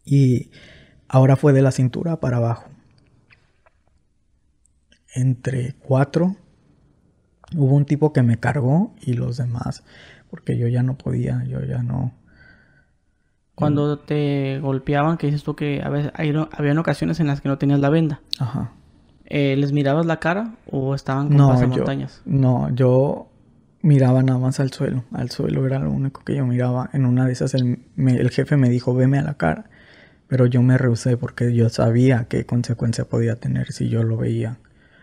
[0.04, 0.52] Y
[1.08, 2.70] ahora fue de la cintura para abajo.
[5.14, 6.36] Entre cuatro
[7.56, 9.84] hubo un tipo que me cargó y los demás
[10.30, 12.14] porque yo ya no podía, yo ya no.
[13.56, 17.58] Cuando te golpeaban, que dices tú que a veces había ocasiones en las que no
[17.58, 18.22] tenías la venda.
[18.40, 18.72] Ajá.
[19.26, 22.22] Eh, ¿Les mirabas la cara o estaban con no, montañas?
[22.26, 23.30] No, yo
[23.82, 25.04] miraba nada más al suelo.
[25.12, 26.90] Al suelo era lo único que yo miraba.
[26.94, 29.70] En una de esas el, el jefe me dijo, veme a la cara.
[30.28, 34.58] Pero yo me rehusé porque yo sabía qué consecuencia podía tener si yo lo veía.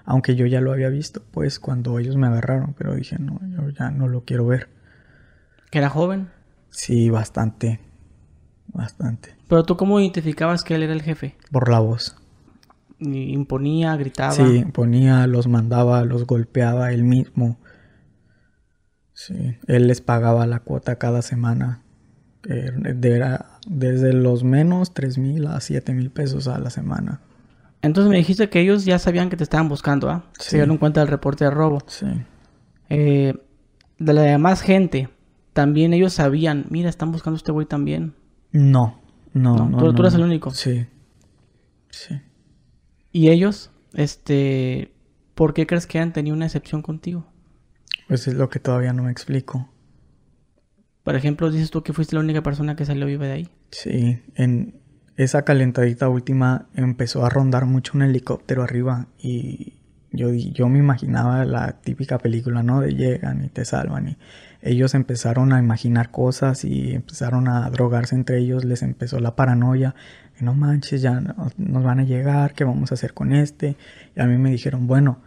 [0.04, 2.74] Aunque yo ya lo había visto, pues, cuando ellos me agarraron.
[2.76, 4.68] Pero dije, no, yo ya no lo quiero ver.
[5.70, 6.28] ¿Que era joven?
[6.70, 7.80] Sí, bastante.
[8.66, 9.34] Bastante.
[9.48, 11.36] Pero tú cómo identificabas que él era el jefe?
[11.50, 12.16] Por la voz.
[12.98, 14.32] imponía, gritaba.
[14.32, 17.56] Sí, imponía, los mandaba, los golpeaba él mismo.
[19.14, 21.82] Sí, él les pagaba la cuota cada semana.
[22.46, 27.20] Era desde los menos tres mil a siete mil pesos a la semana.
[27.80, 30.24] Entonces me dijiste que ellos ya sabían que te estaban buscando, ¿ah?
[30.38, 31.82] Se dieron cuenta del reporte de robo.
[31.86, 32.06] Sí.
[32.88, 33.34] Eh,
[33.98, 35.08] de la demás gente,
[35.52, 38.14] también ellos sabían, mira, están buscando a este güey también.
[38.52, 39.00] No,
[39.32, 39.92] no, no.
[39.92, 40.50] ¿Tú, eres el único.
[40.50, 40.86] Sí.
[41.90, 42.20] Sí.
[43.12, 44.92] ¿Y ellos, este,
[45.34, 47.26] por qué crees que han tenido una excepción contigo?
[48.08, 49.68] Pues es lo que todavía no me explico.
[51.02, 53.48] Por ejemplo, dices tú que fuiste la única persona que salió viva de ahí.
[53.70, 54.80] Sí, en
[55.16, 59.74] esa calentadita última empezó a rondar mucho un helicóptero arriba y
[60.12, 62.80] yo, yo me imaginaba la típica película, ¿no?
[62.80, 64.16] De llegan y te salvan y
[64.62, 69.94] ellos empezaron a imaginar cosas y empezaron a drogarse entre ellos, les empezó la paranoia,
[70.40, 73.76] no manches, ya nos van a llegar, ¿qué vamos a hacer con este?
[74.16, 75.20] Y a mí me dijeron, bueno,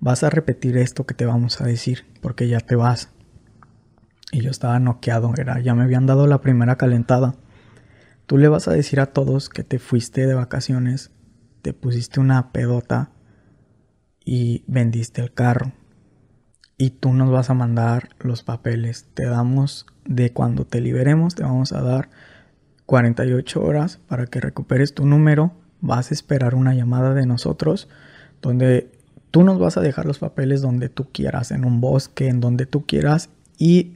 [0.00, 3.10] vas a repetir esto que te vamos a decir, porque ya te vas.
[4.32, 7.34] Y yo estaba noqueado, era, ya me habían dado la primera calentada.
[8.26, 11.10] Tú le vas a decir a todos que te fuiste de vacaciones,
[11.62, 13.10] te pusiste una pedota
[14.24, 15.72] y vendiste el carro.
[16.76, 19.06] Y tú nos vas a mandar los papeles.
[19.14, 22.10] Te damos de cuando te liberemos, te vamos a dar
[22.86, 25.52] 48 horas para que recuperes tu número.
[25.80, 27.88] Vas a esperar una llamada de nosotros
[28.42, 28.90] donde
[29.34, 32.66] tú nos vas a dejar los papeles donde tú quieras, en un bosque, en donde
[32.66, 33.30] tú quieras.
[33.58, 33.94] Y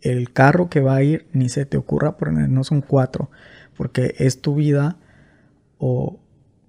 [0.00, 3.28] el carro que va a ir, ni se te ocurra ponernos un 4,
[3.76, 4.96] porque es tu vida
[5.78, 6.20] o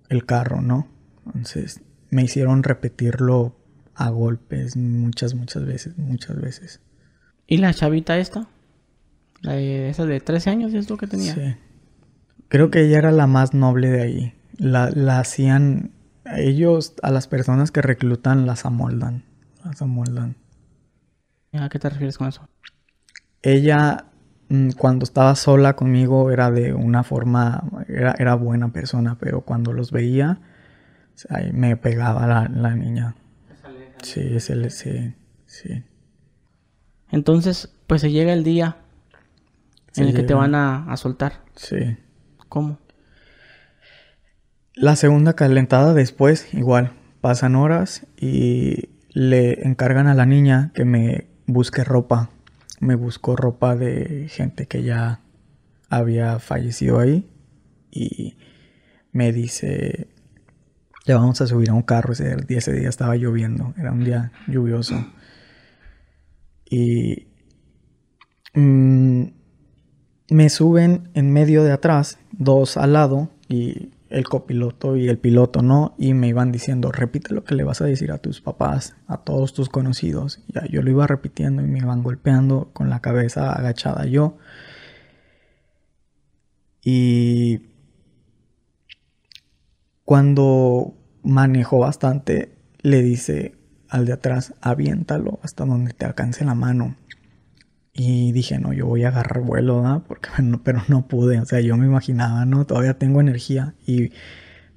[0.10, 0.88] el carro, ¿no?
[1.28, 3.56] Entonces, me hicieron repetirlo
[3.94, 6.82] a golpes muchas, muchas veces, muchas veces.
[7.46, 8.48] ¿Y la chavita esta?
[9.42, 11.36] La de, esa de 13 años es lo que tenía.
[11.36, 11.56] Sí.
[12.48, 14.34] Creo que ella era la más noble de ahí.
[14.58, 15.92] La, la hacían,
[16.36, 19.24] ellos, a las personas que reclutan, las amoldan.
[19.64, 20.36] Las amoldan.
[21.54, 22.48] ¿A qué te refieres con eso?
[23.42, 24.06] Ella,
[24.50, 29.74] mm, cuando estaba sola conmigo, era de una forma, era, era buena persona, pero cuando
[29.74, 30.40] los veía,
[31.54, 33.16] me pegaba la, niña.
[34.02, 35.84] Sí, sí, sí.
[37.12, 38.78] Entonces, pues se llega el día
[39.96, 41.42] en el que te van a, soltar.
[41.56, 41.98] Sí.
[42.50, 42.78] ¿Cómo?
[44.80, 51.26] La segunda calentada después, igual, pasan horas y le encargan a la niña que me
[51.48, 52.30] busque ropa.
[52.80, 55.22] Me buscó ropa de gente que ya
[55.90, 57.28] había fallecido ahí
[57.90, 58.38] y
[59.14, 60.10] me dice,
[61.08, 62.14] le vamos a subir a un carro.
[62.14, 62.36] Ese
[62.74, 65.08] día, estaba lloviendo, era un día lluvioso.
[66.70, 67.30] Y
[68.54, 69.24] mm,
[70.30, 75.62] me suben en medio de atrás, dos al lado, y el copiloto y el piloto,
[75.62, 75.96] ¿no?
[75.98, 79.18] Y me iban diciendo, repite lo que le vas a decir a tus papás, a
[79.18, 80.42] todos tus conocidos.
[80.48, 84.38] Ya yo lo iba repitiendo y me iban golpeando con la cabeza agachada yo.
[86.84, 87.62] Y
[90.06, 90.94] cuando
[91.24, 93.56] manejó bastante, le dice
[93.90, 96.96] al de atrás, aviéntalo hasta donde te alcance la mano.
[98.00, 100.04] Y dije, no, yo voy a agarrar vuelo, ¿no?
[100.08, 100.30] Porque,
[100.64, 102.66] pero no pude, o sea, yo me imaginaba, ¿no?
[102.66, 104.12] Todavía tengo energía y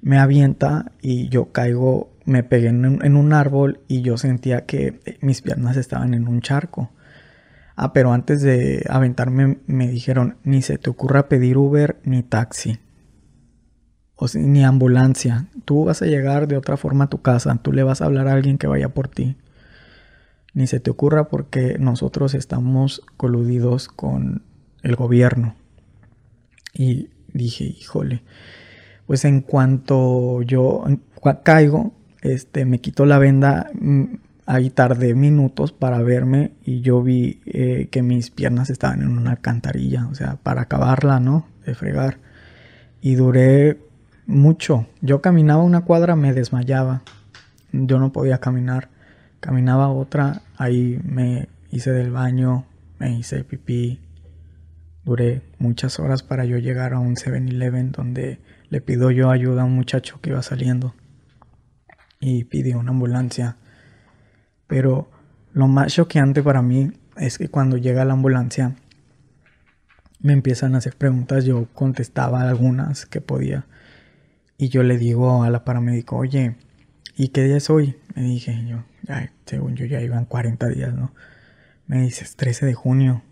[0.01, 5.43] me avienta y yo caigo, me pegué en un, árbol y yo sentía que mis
[5.43, 6.91] piernas estaban en un charco.
[7.75, 12.79] Ah, pero antes de aventarme me dijeron, ni se te ocurra pedir Uber ni taxi.
[14.15, 15.47] O ni ambulancia.
[15.65, 17.55] Tú vas a llegar de otra forma a tu casa.
[17.61, 19.35] Tú le vas a hablar a alguien que vaya por ti
[20.53, 24.43] ni se te ocurra porque nosotros estamos coludidos con
[24.83, 25.55] el gobierno.
[26.73, 28.23] Y dije, híjole,
[29.05, 30.83] pues en cuanto yo
[31.43, 34.05] caigo, este, me quito la venda, mm,
[34.45, 39.31] ahí tardé minutos para verme y yo vi eh, que mis piernas estaban en una
[39.31, 41.47] alcantarilla, o sea, para acabarla, ¿no?
[41.65, 42.17] De fregar.
[43.01, 43.79] Y duré
[44.25, 44.87] mucho.
[45.01, 47.03] Yo caminaba una cuadra, me desmayaba.
[47.71, 48.89] Yo no podía caminar.
[49.41, 52.65] Caminaba otra, ahí me hice del baño,
[52.99, 53.99] me hice pipí.
[55.03, 59.65] Duré muchas horas para yo llegar a un 7-Eleven donde le pido yo ayuda a
[59.65, 60.93] un muchacho que iba saliendo
[62.19, 63.57] y pidió una ambulancia.
[64.67, 65.09] Pero
[65.53, 68.75] lo más choqueante para mí es que cuando llega la ambulancia
[70.19, 73.65] me empiezan a hacer preguntas, yo contestaba algunas que podía
[74.55, 76.57] y yo le digo a la paramédico, oye,
[77.15, 77.95] ¿y qué día es hoy?
[78.15, 78.83] Me dije yo,
[79.45, 81.13] según yo ya iban 40 días, ¿no?
[81.87, 83.23] Me dices 13 de junio.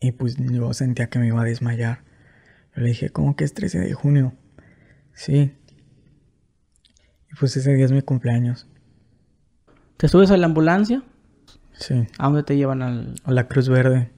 [0.00, 2.02] Y pues yo sentía que me iba a desmayar.
[2.74, 4.32] Yo le dije, ¿cómo que es 13 de junio?
[5.12, 5.52] Sí.
[7.30, 8.66] Y pues ese día es mi cumpleaños.
[9.96, 11.02] ¿Te subes a la ambulancia?
[11.72, 12.06] Sí.
[12.18, 13.14] ¿A dónde te llevan al...?
[13.24, 14.10] A la Cruz Verde.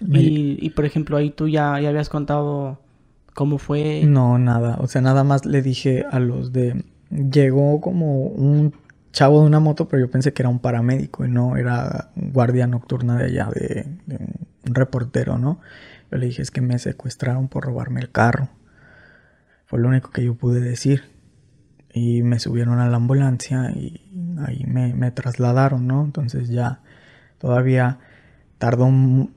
[0.00, 2.80] Y, y por ejemplo, ahí tú ya, ya habías contado
[3.34, 4.04] cómo fue...
[4.04, 4.76] No, nada.
[4.80, 6.84] O sea, nada más le dije a los de...
[7.12, 8.74] Llegó como un
[9.12, 12.66] chavo de una moto, pero yo pensé que era un paramédico y no era guardia
[12.66, 13.86] nocturna de allá, de,
[14.66, 15.60] un reportero, ¿no?
[16.10, 18.48] Yo le dije, es que me secuestraron por robarme el carro.
[19.66, 21.04] Fue lo único que yo pude decir.
[21.92, 24.00] Y me subieron a la ambulancia y
[24.46, 26.04] ahí me, trasladaron, ¿no?
[26.04, 26.80] Entonces ya
[27.38, 27.98] todavía
[28.56, 28.90] tardó,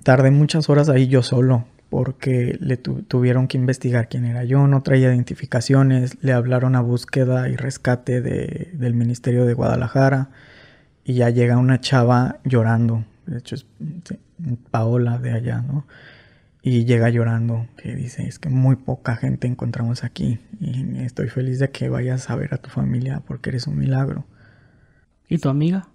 [0.04, 4.84] tardé muchas horas ahí yo solo porque le tuvieron que investigar quién era yo, no
[4.84, 10.30] traía identificaciones, le hablaron a búsqueda y rescate del Ministerio de Guadalajara
[11.06, 13.66] y ya llega una chava llorando, de hecho es
[14.72, 15.88] Paola de allá, ¿no?
[16.62, 21.60] Y llega llorando, que dice, es que muy poca gente encontramos aquí y estoy feliz
[21.60, 24.26] de que vayas a ver a tu familia porque eres un milagro.
[25.30, 25.88] ¿Y tu amiga?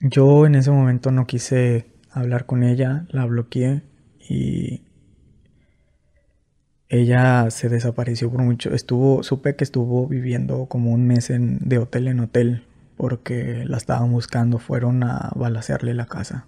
[0.00, 3.82] Yo en ese momento no quise hablar con ella, la bloqueé
[4.28, 4.82] y
[6.88, 8.72] ella se desapareció por mucho.
[8.74, 12.64] Estuvo, supe que estuvo viviendo como un mes en, de hotel en hotel
[12.96, 14.58] porque la estaban buscando.
[14.58, 16.46] Fueron a balacearle la casa.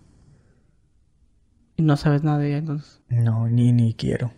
[1.77, 3.01] ¿Y no sabes nada de ella entonces?
[3.09, 4.33] No, ni, ni quiero.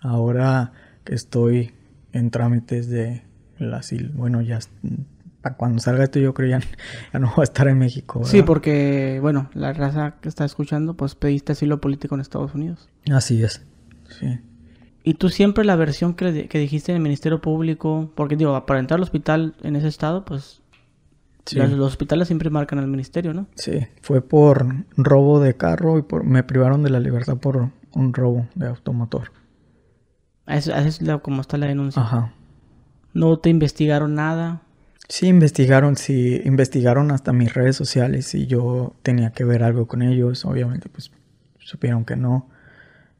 [0.00, 0.72] Ahora
[1.04, 1.72] que estoy
[2.12, 3.22] en trámites de
[3.72, 4.58] asilo, bueno, ya
[5.56, 6.60] cuando salga esto yo creo ya,
[7.12, 8.24] ya no va a estar en México.
[8.24, 12.88] Sí, porque, bueno, la raza que está escuchando, pues pediste asilo político en Estados Unidos.
[13.10, 13.62] Así es,
[14.18, 14.38] sí.
[15.04, 18.78] ¿Y tú siempre la versión que, que dijiste en el Ministerio Público, porque digo, para
[18.78, 20.62] entrar al hospital en ese estado, pues
[21.50, 23.46] los, hospitales siempre marcan al ministerio, ¿no?
[23.56, 28.14] Sí, fue por robo de carro y por me privaron de la libertad por un
[28.14, 29.32] robo de automotor.
[30.46, 32.02] Eso, es como está la denuncia.
[32.02, 32.32] Ajá.
[33.12, 34.62] ¿No te investigaron nada?
[35.12, 40.00] Sí, investigaron, sí, investigaron hasta mis redes sociales y yo tenía que ver algo con
[40.00, 40.46] ellos.
[40.46, 41.10] Obviamente, pues
[41.58, 42.48] supieron que no.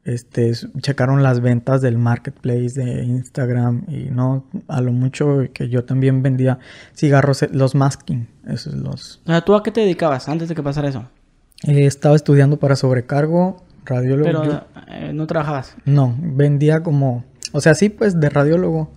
[0.02, 5.84] Este, checaron las ventas del marketplace de Instagram y no, a lo mucho que yo
[5.84, 6.58] también vendía
[6.96, 9.20] cigarros, eh, los masking, esos los.
[9.24, 11.04] O sea, ¿tú a qué te dedicabas antes de que pasara eso?
[11.64, 14.24] Eh, estaba estudiando para sobrecargo, radiólogo.
[14.24, 15.76] Pero eh, no trabajabas.
[15.84, 18.90] No, vendía como, o sea, sí, pues de radiólogo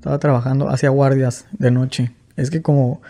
[0.00, 2.10] estaba trabajando, hacía guardias de noche.
[2.40, 3.00] Es que como,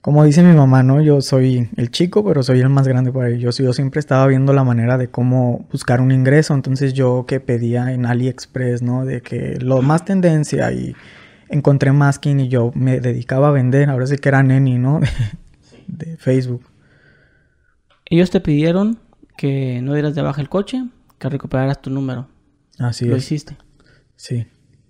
[0.00, 1.00] como dice mi mamá, ¿no?
[1.02, 3.58] Yo soy el chico, pero soy el más grande para ellos.
[3.58, 6.54] Yo, yo siempre estaba viendo la manera de cómo buscar un ingreso.
[6.54, 9.04] Entonces yo que pedía en AliExpress, ¿no?
[9.04, 10.94] De que lo más tendencia y
[11.48, 13.90] encontré masking y yo me dedicaba a vender.
[13.90, 15.00] Ahora sí que era neni, ¿no?
[15.86, 16.64] de Facebook.
[18.06, 18.98] Ellos te pidieron
[19.36, 20.84] que no dieras de baja el coche,
[21.18, 22.28] que recuperaras tu número.
[22.78, 23.24] Así Lo es.
[23.24, 23.56] hiciste.
[24.16, 24.46] Sí.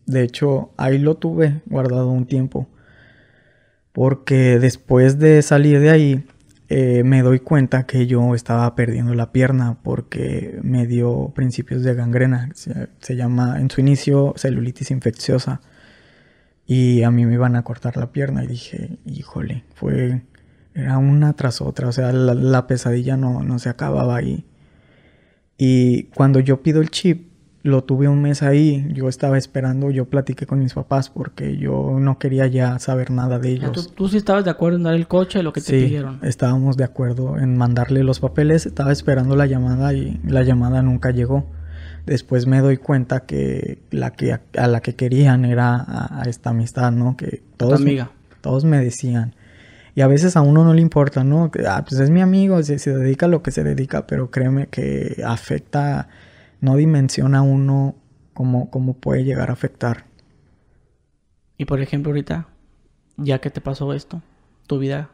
[0.07, 2.69] De hecho, ahí lo tuve guardado un tiempo.
[3.93, 6.25] Porque después de salir de ahí,
[6.69, 11.95] eh, me doy cuenta que yo estaba perdiendo la pierna porque me dio principios de
[11.95, 12.51] gangrena.
[12.55, 15.61] Se, llama en su inicio celulitis infecciosa.
[16.67, 20.23] Y a mí me iban a cortar la pierna y dije, híjole, fue...
[20.73, 24.47] Era una tras otra, o sea, la, la pesadilla no, no se acababa ahí.
[25.59, 27.30] Y cuando yo pido el chip,
[27.63, 31.99] lo tuve un mes ahí, yo estaba esperando, yo platiqué con mis papás porque yo
[32.01, 33.93] no quería ya saber nada de sea, tú, ellos.
[33.95, 36.19] tú sí estabas de acuerdo en dar el coche, lo que te Sí, pidieron.
[36.23, 41.11] estábamos de acuerdo en mandarle los papeles, estaba esperando la llamada y la llamada nunca
[41.11, 41.47] llegó.
[42.07, 46.51] Después me doy cuenta que la que a la que querían era a, a esta
[46.51, 47.17] amistad, ¿no?
[47.17, 48.11] Que todos, amiga.
[48.41, 49.35] todos me decían.
[49.95, 51.51] Y a veces a uno no le importa, ¿no?
[51.69, 54.69] Ah, pues es mi amigo, se, se dedica a lo que se dedica, pero créeme
[54.69, 56.09] que afecta,
[56.61, 57.97] no dimensiona uno
[58.35, 60.07] cómo, cómo puede llegar a afectar.
[61.57, 62.49] Y por ejemplo, ahorita,
[63.17, 64.23] ya que te pasó esto,
[64.67, 65.11] tu vida,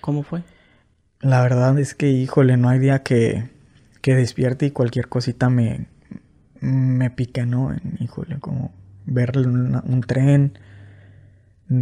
[0.00, 0.42] ¿cómo fue?
[1.20, 3.50] La verdad es que, híjole, no hay día que,
[4.02, 5.88] que despierte y cualquier cosita me,
[6.60, 7.74] me pique, ¿no?
[8.00, 8.72] Híjole, como
[9.06, 10.58] ver una- un tren.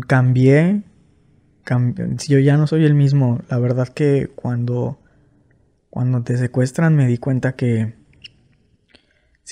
[0.06, 0.82] Cambié,
[1.64, 2.08] cambié.
[2.28, 3.40] Yo ya no soy el mismo.
[3.50, 4.98] La verdad que cuando,
[5.90, 7.94] cuando te secuestran me di cuenta que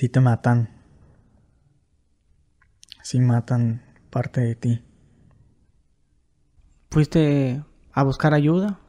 [0.03, 0.69] sí te matan.
[3.05, 4.83] Sí matan parte de ti.
[6.91, 8.81] ¿Fuiste a buscar ayuda?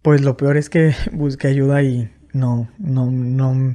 [0.00, 3.74] Pues lo peor es que busqué ayuda y no, no, no,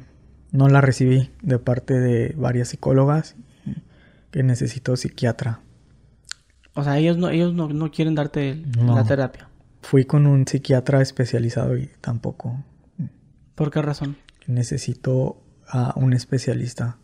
[0.54, 3.36] no la recibí de parte de varias psicólogas
[4.32, 5.60] que necesito psiquiatra.
[6.76, 8.96] O sea, ellos no, ellos no, no quieren darte No.
[8.96, 9.50] la terapia.
[9.82, 12.64] Fui con un psiquiatra especializado y tampoco
[13.54, 14.16] ¿Por qué razón?
[14.48, 16.98] necesito a un especialista.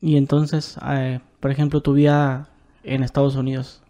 [0.00, 2.48] Y entonces, eh, por ejemplo, tu vida
[2.84, 3.82] en Estados Unidos,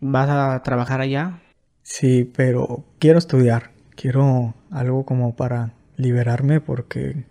[0.00, 1.40] ¿vas a trabajar allá?
[1.82, 3.70] Sí, pero quiero estudiar.
[3.96, 7.26] Quiero algo como para liberarme porque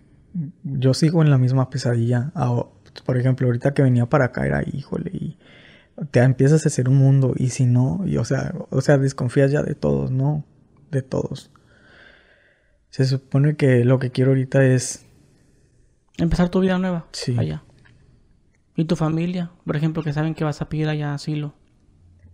[0.62, 2.30] yo sigo en la misma pesadilla.
[2.34, 2.66] Ah,
[3.04, 5.38] Por ejemplo, ahorita que venía para acá era, híjole, y
[6.10, 9.50] te empiezas a hacer un mundo y si no, y o sea, o sea, desconfías
[9.52, 10.44] ya de todos, ¿no?
[10.90, 11.50] De todos.
[12.90, 15.06] Se supone que lo que quiero ahorita es,
[16.22, 17.36] Empezar tu vida nueva Sí.
[17.36, 17.64] allá.
[18.76, 19.50] ¿Y tu familia?
[19.66, 21.54] Por ejemplo, que saben que vas a pedir allá asilo.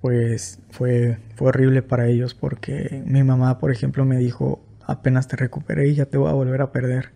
[0.00, 5.36] pues, fue, fue horrible para ellos porque mi mamá, por ejemplo, me dijo, apenas te
[5.36, 7.12] recuperé y ya te voy a volver a perder.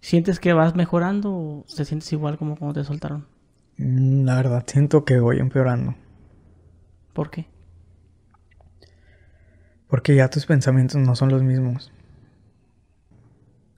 [0.00, 3.26] ¿Sientes que vas mejorando o te sientes igual como cuando te soltaron?
[3.76, 5.94] Mm, La verdad, siento que voy empeorando.
[7.12, 7.46] ¿Por qué?
[9.88, 11.92] Porque ya tus pensamientos no son los mismos.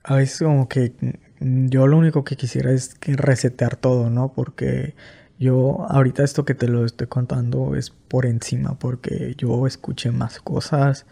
[0.03, 0.93] A veces como que
[1.39, 4.33] mm, yo lo único que quisiera es que resetear todo, ¿no?
[4.33, 4.95] Porque
[5.39, 10.39] yo ahorita esto que te lo estoy contando es por encima, porque yo escuché más
[10.39, 11.05] cosas,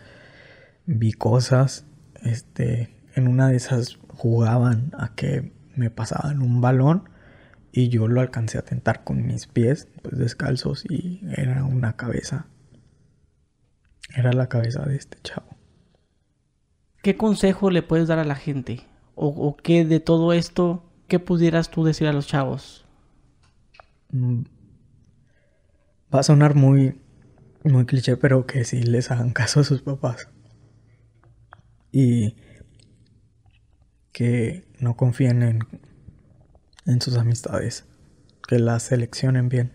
[0.86, 1.86] vi cosas,
[2.24, 7.10] este, en una de esas jugaban a que me pasaban un balón
[7.72, 12.48] y yo lo alcancé a tentar con mis pies, pues descalzos y era una cabeza.
[14.16, 15.59] Era la cabeza de este chavo.
[17.02, 18.82] ¿Qué consejo le puedes dar a la gente?
[19.16, 22.86] ¿O, o qué de todo esto, qué pudieras tú decir a los chavos?
[24.12, 24.44] Mm,
[26.14, 27.00] Va a sonar muy,
[27.64, 30.28] muy cliché, pero que sí les hagan caso a sus papás.
[31.92, 32.36] Y
[34.12, 35.60] que no confíen en,
[36.86, 37.86] en sus amistades.
[38.48, 39.72] Que las seleccionen bien.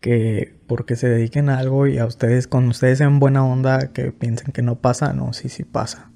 [0.00, 4.12] Que porque se dediquen a algo y a ustedes, con ustedes sean buena onda, que
[4.12, 6.10] piensen que no pasa, no, sí, sí pasa.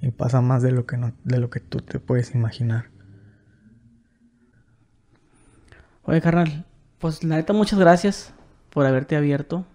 [0.00, 2.90] Y pasa más de lo que de lo que tú te puedes imaginar.
[6.02, 6.64] Oye, carnal,
[6.98, 8.34] pues la neta, muchas gracias
[8.70, 9.66] por haberte abierto.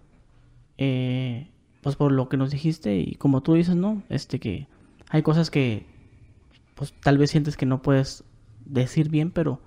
[0.78, 1.50] eh,
[1.82, 4.02] pues por lo que nos dijiste y como tú dices, ¿no?
[4.08, 4.68] Este que
[5.08, 5.86] hay cosas que
[6.74, 8.24] pues tal vez sientes que no puedes
[8.64, 9.60] decir bien, pero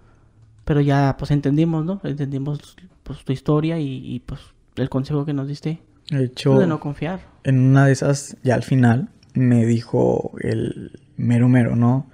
[0.70, 1.99] pero ya pues entendimos, ¿no?
[2.03, 4.39] Entendimos pues tu historia y, y, pues
[4.76, 7.22] el consejo que nos diste De hecho, de no confiar.
[7.43, 12.11] en una de esas, ya al final, me dijo el mero mero, ¿no?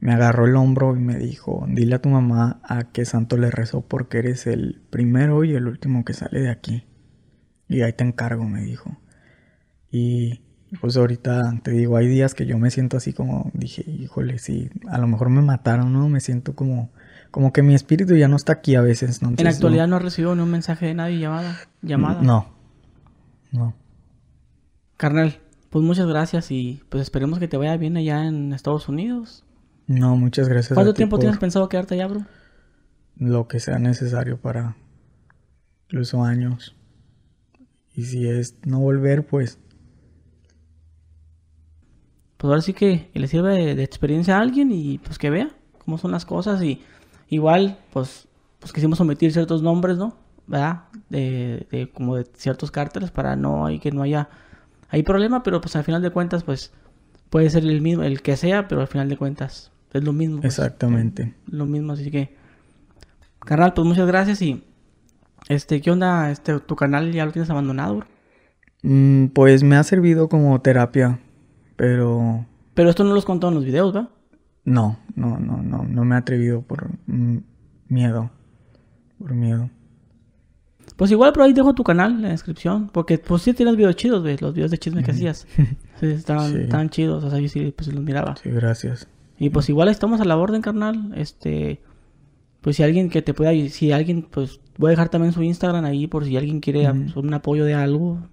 [0.00, 3.52] Me agarró el hombro y me dijo, dile a tu mamá a qué santo le
[3.52, 6.82] rezó porque eres el primero y el último que sale de aquí.
[7.68, 8.98] Y ahí te encargo, me dijo.
[9.92, 10.40] Y
[10.80, 14.70] pues ahorita te digo, hay días que yo me siento así como, dije, híjole, sí,
[14.88, 16.08] a lo mejor me mataron, ¿no?
[16.08, 16.90] Me siento como,
[17.30, 19.28] como que mi espíritu ya no está aquí a veces, ¿no?
[19.28, 22.22] En la Entonces, actualidad no has recibido ni un mensaje de nadie llamada, llamada.
[22.22, 22.48] No,
[23.52, 23.74] no.
[24.96, 25.38] Carnal,
[25.70, 29.44] pues muchas gracias y pues esperemos que te vaya bien allá en Estados Unidos.
[29.86, 30.74] No, muchas gracias.
[30.74, 32.24] ¿Cuánto tiempo tienes pensado quedarte allá, bro?
[33.16, 34.76] Lo que sea necesario para
[35.86, 36.74] incluso años.
[37.94, 39.58] Y si es no volver, pues...
[42.36, 45.96] Pues ahora sí que, le sirve de, experiencia a alguien y pues que vea cómo
[45.96, 46.82] son las cosas y
[47.28, 50.16] igual pues, pues quisimos omitir ciertos nombres, ¿no?
[50.46, 50.84] ¿Verdad?
[51.08, 54.28] De, de como de ciertos cárteles para no hay que no haya
[54.88, 56.72] hay problema, pero pues al final de cuentas pues
[57.30, 60.40] puede ser el mismo, el que sea, pero al final de cuentas es lo mismo.
[60.40, 61.34] Pues, Exactamente.
[61.46, 62.36] lo mismo, así que
[63.40, 64.64] carnal, pues muchas gracias y
[65.48, 66.30] este, ¿qué onda?
[66.30, 68.04] Este, ¿Tu canal ya lo tienes abandonado?
[68.82, 71.20] Mm, pues me ha servido como terapia,
[71.76, 72.46] pero...
[72.74, 74.10] Pero esto no los contó en los videos, ¿va?
[74.66, 76.90] No, no, no, no, no me he atrevido por
[77.88, 78.30] miedo,
[79.16, 79.70] por miedo.
[80.96, 83.94] Pues igual por ahí dejo tu canal en la descripción, porque pues sí tienes videos
[83.94, 84.42] chidos, ¿ves?
[84.42, 85.46] Los videos de chisme que hacías.
[85.98, 88.36] Sí, estaban, chidos, o sea, yo sí pues los miraba.
[88.36, 89.08] Sí, gracias.
[89.38, 91.14] Y pues igual estamos a la orden, carnal.
[91.16, 91.80] Este,
[92.60, 95.86] pues si alguien que te pueda, si alguien, pues voy a dejar también su Instagram
[95.86, 98.28] ahí por si alguien quiere un apoyo de algo.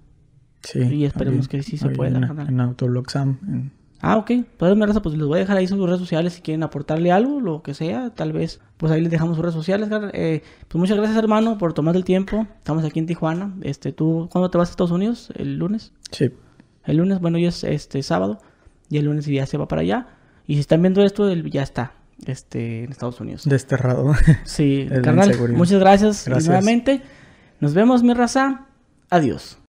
[0.62, 0.80] Sí.
[0.82, 2.18] Y esperemos que sí se pueda.
[2.18, 3.72] En, en Autologsam.
[4.06, 4.32] Ah, ok.
[4.58, 7.40] Pues raza, pues les voy a dejar ahí sus redes sociales si quieren aportarle algo,
[7.40, 8.10] lo que sea.
[8.10, 9.88] Tal vez, pues ahí les dejamos sus redes sociales.
[10.12, 12.46] Eh, pues muchas gracias, hermano, por tomar el tiempo.
[12.58, 13.54] Estamos aquí en Tijuana.
[13.62, 15.32] Este, ¿tú cuándo te vas a Estados Unidos?
[15.36, 15.94] ¿El lunes?
[16.12, 16.32] Sí.
[16.84, 18.40] El lunes, bueno, hoy es este sábado.
[18.90, 20.08] Y el lunes ya se va para allá.
[20.48, 21.94] Y si están viendo esto, ya está
[22.26, 23.46] este, en Estados Unidos.
[23.46, 24.14] Desterrado.
[24.44, 26.48] Sí, carnal, muchas gracias, gracias.
[26.48, 27.02] nuevamente.
[27.62, 28.66] Nos vemos, mi raza.
[29.10, 29.58] Adiós.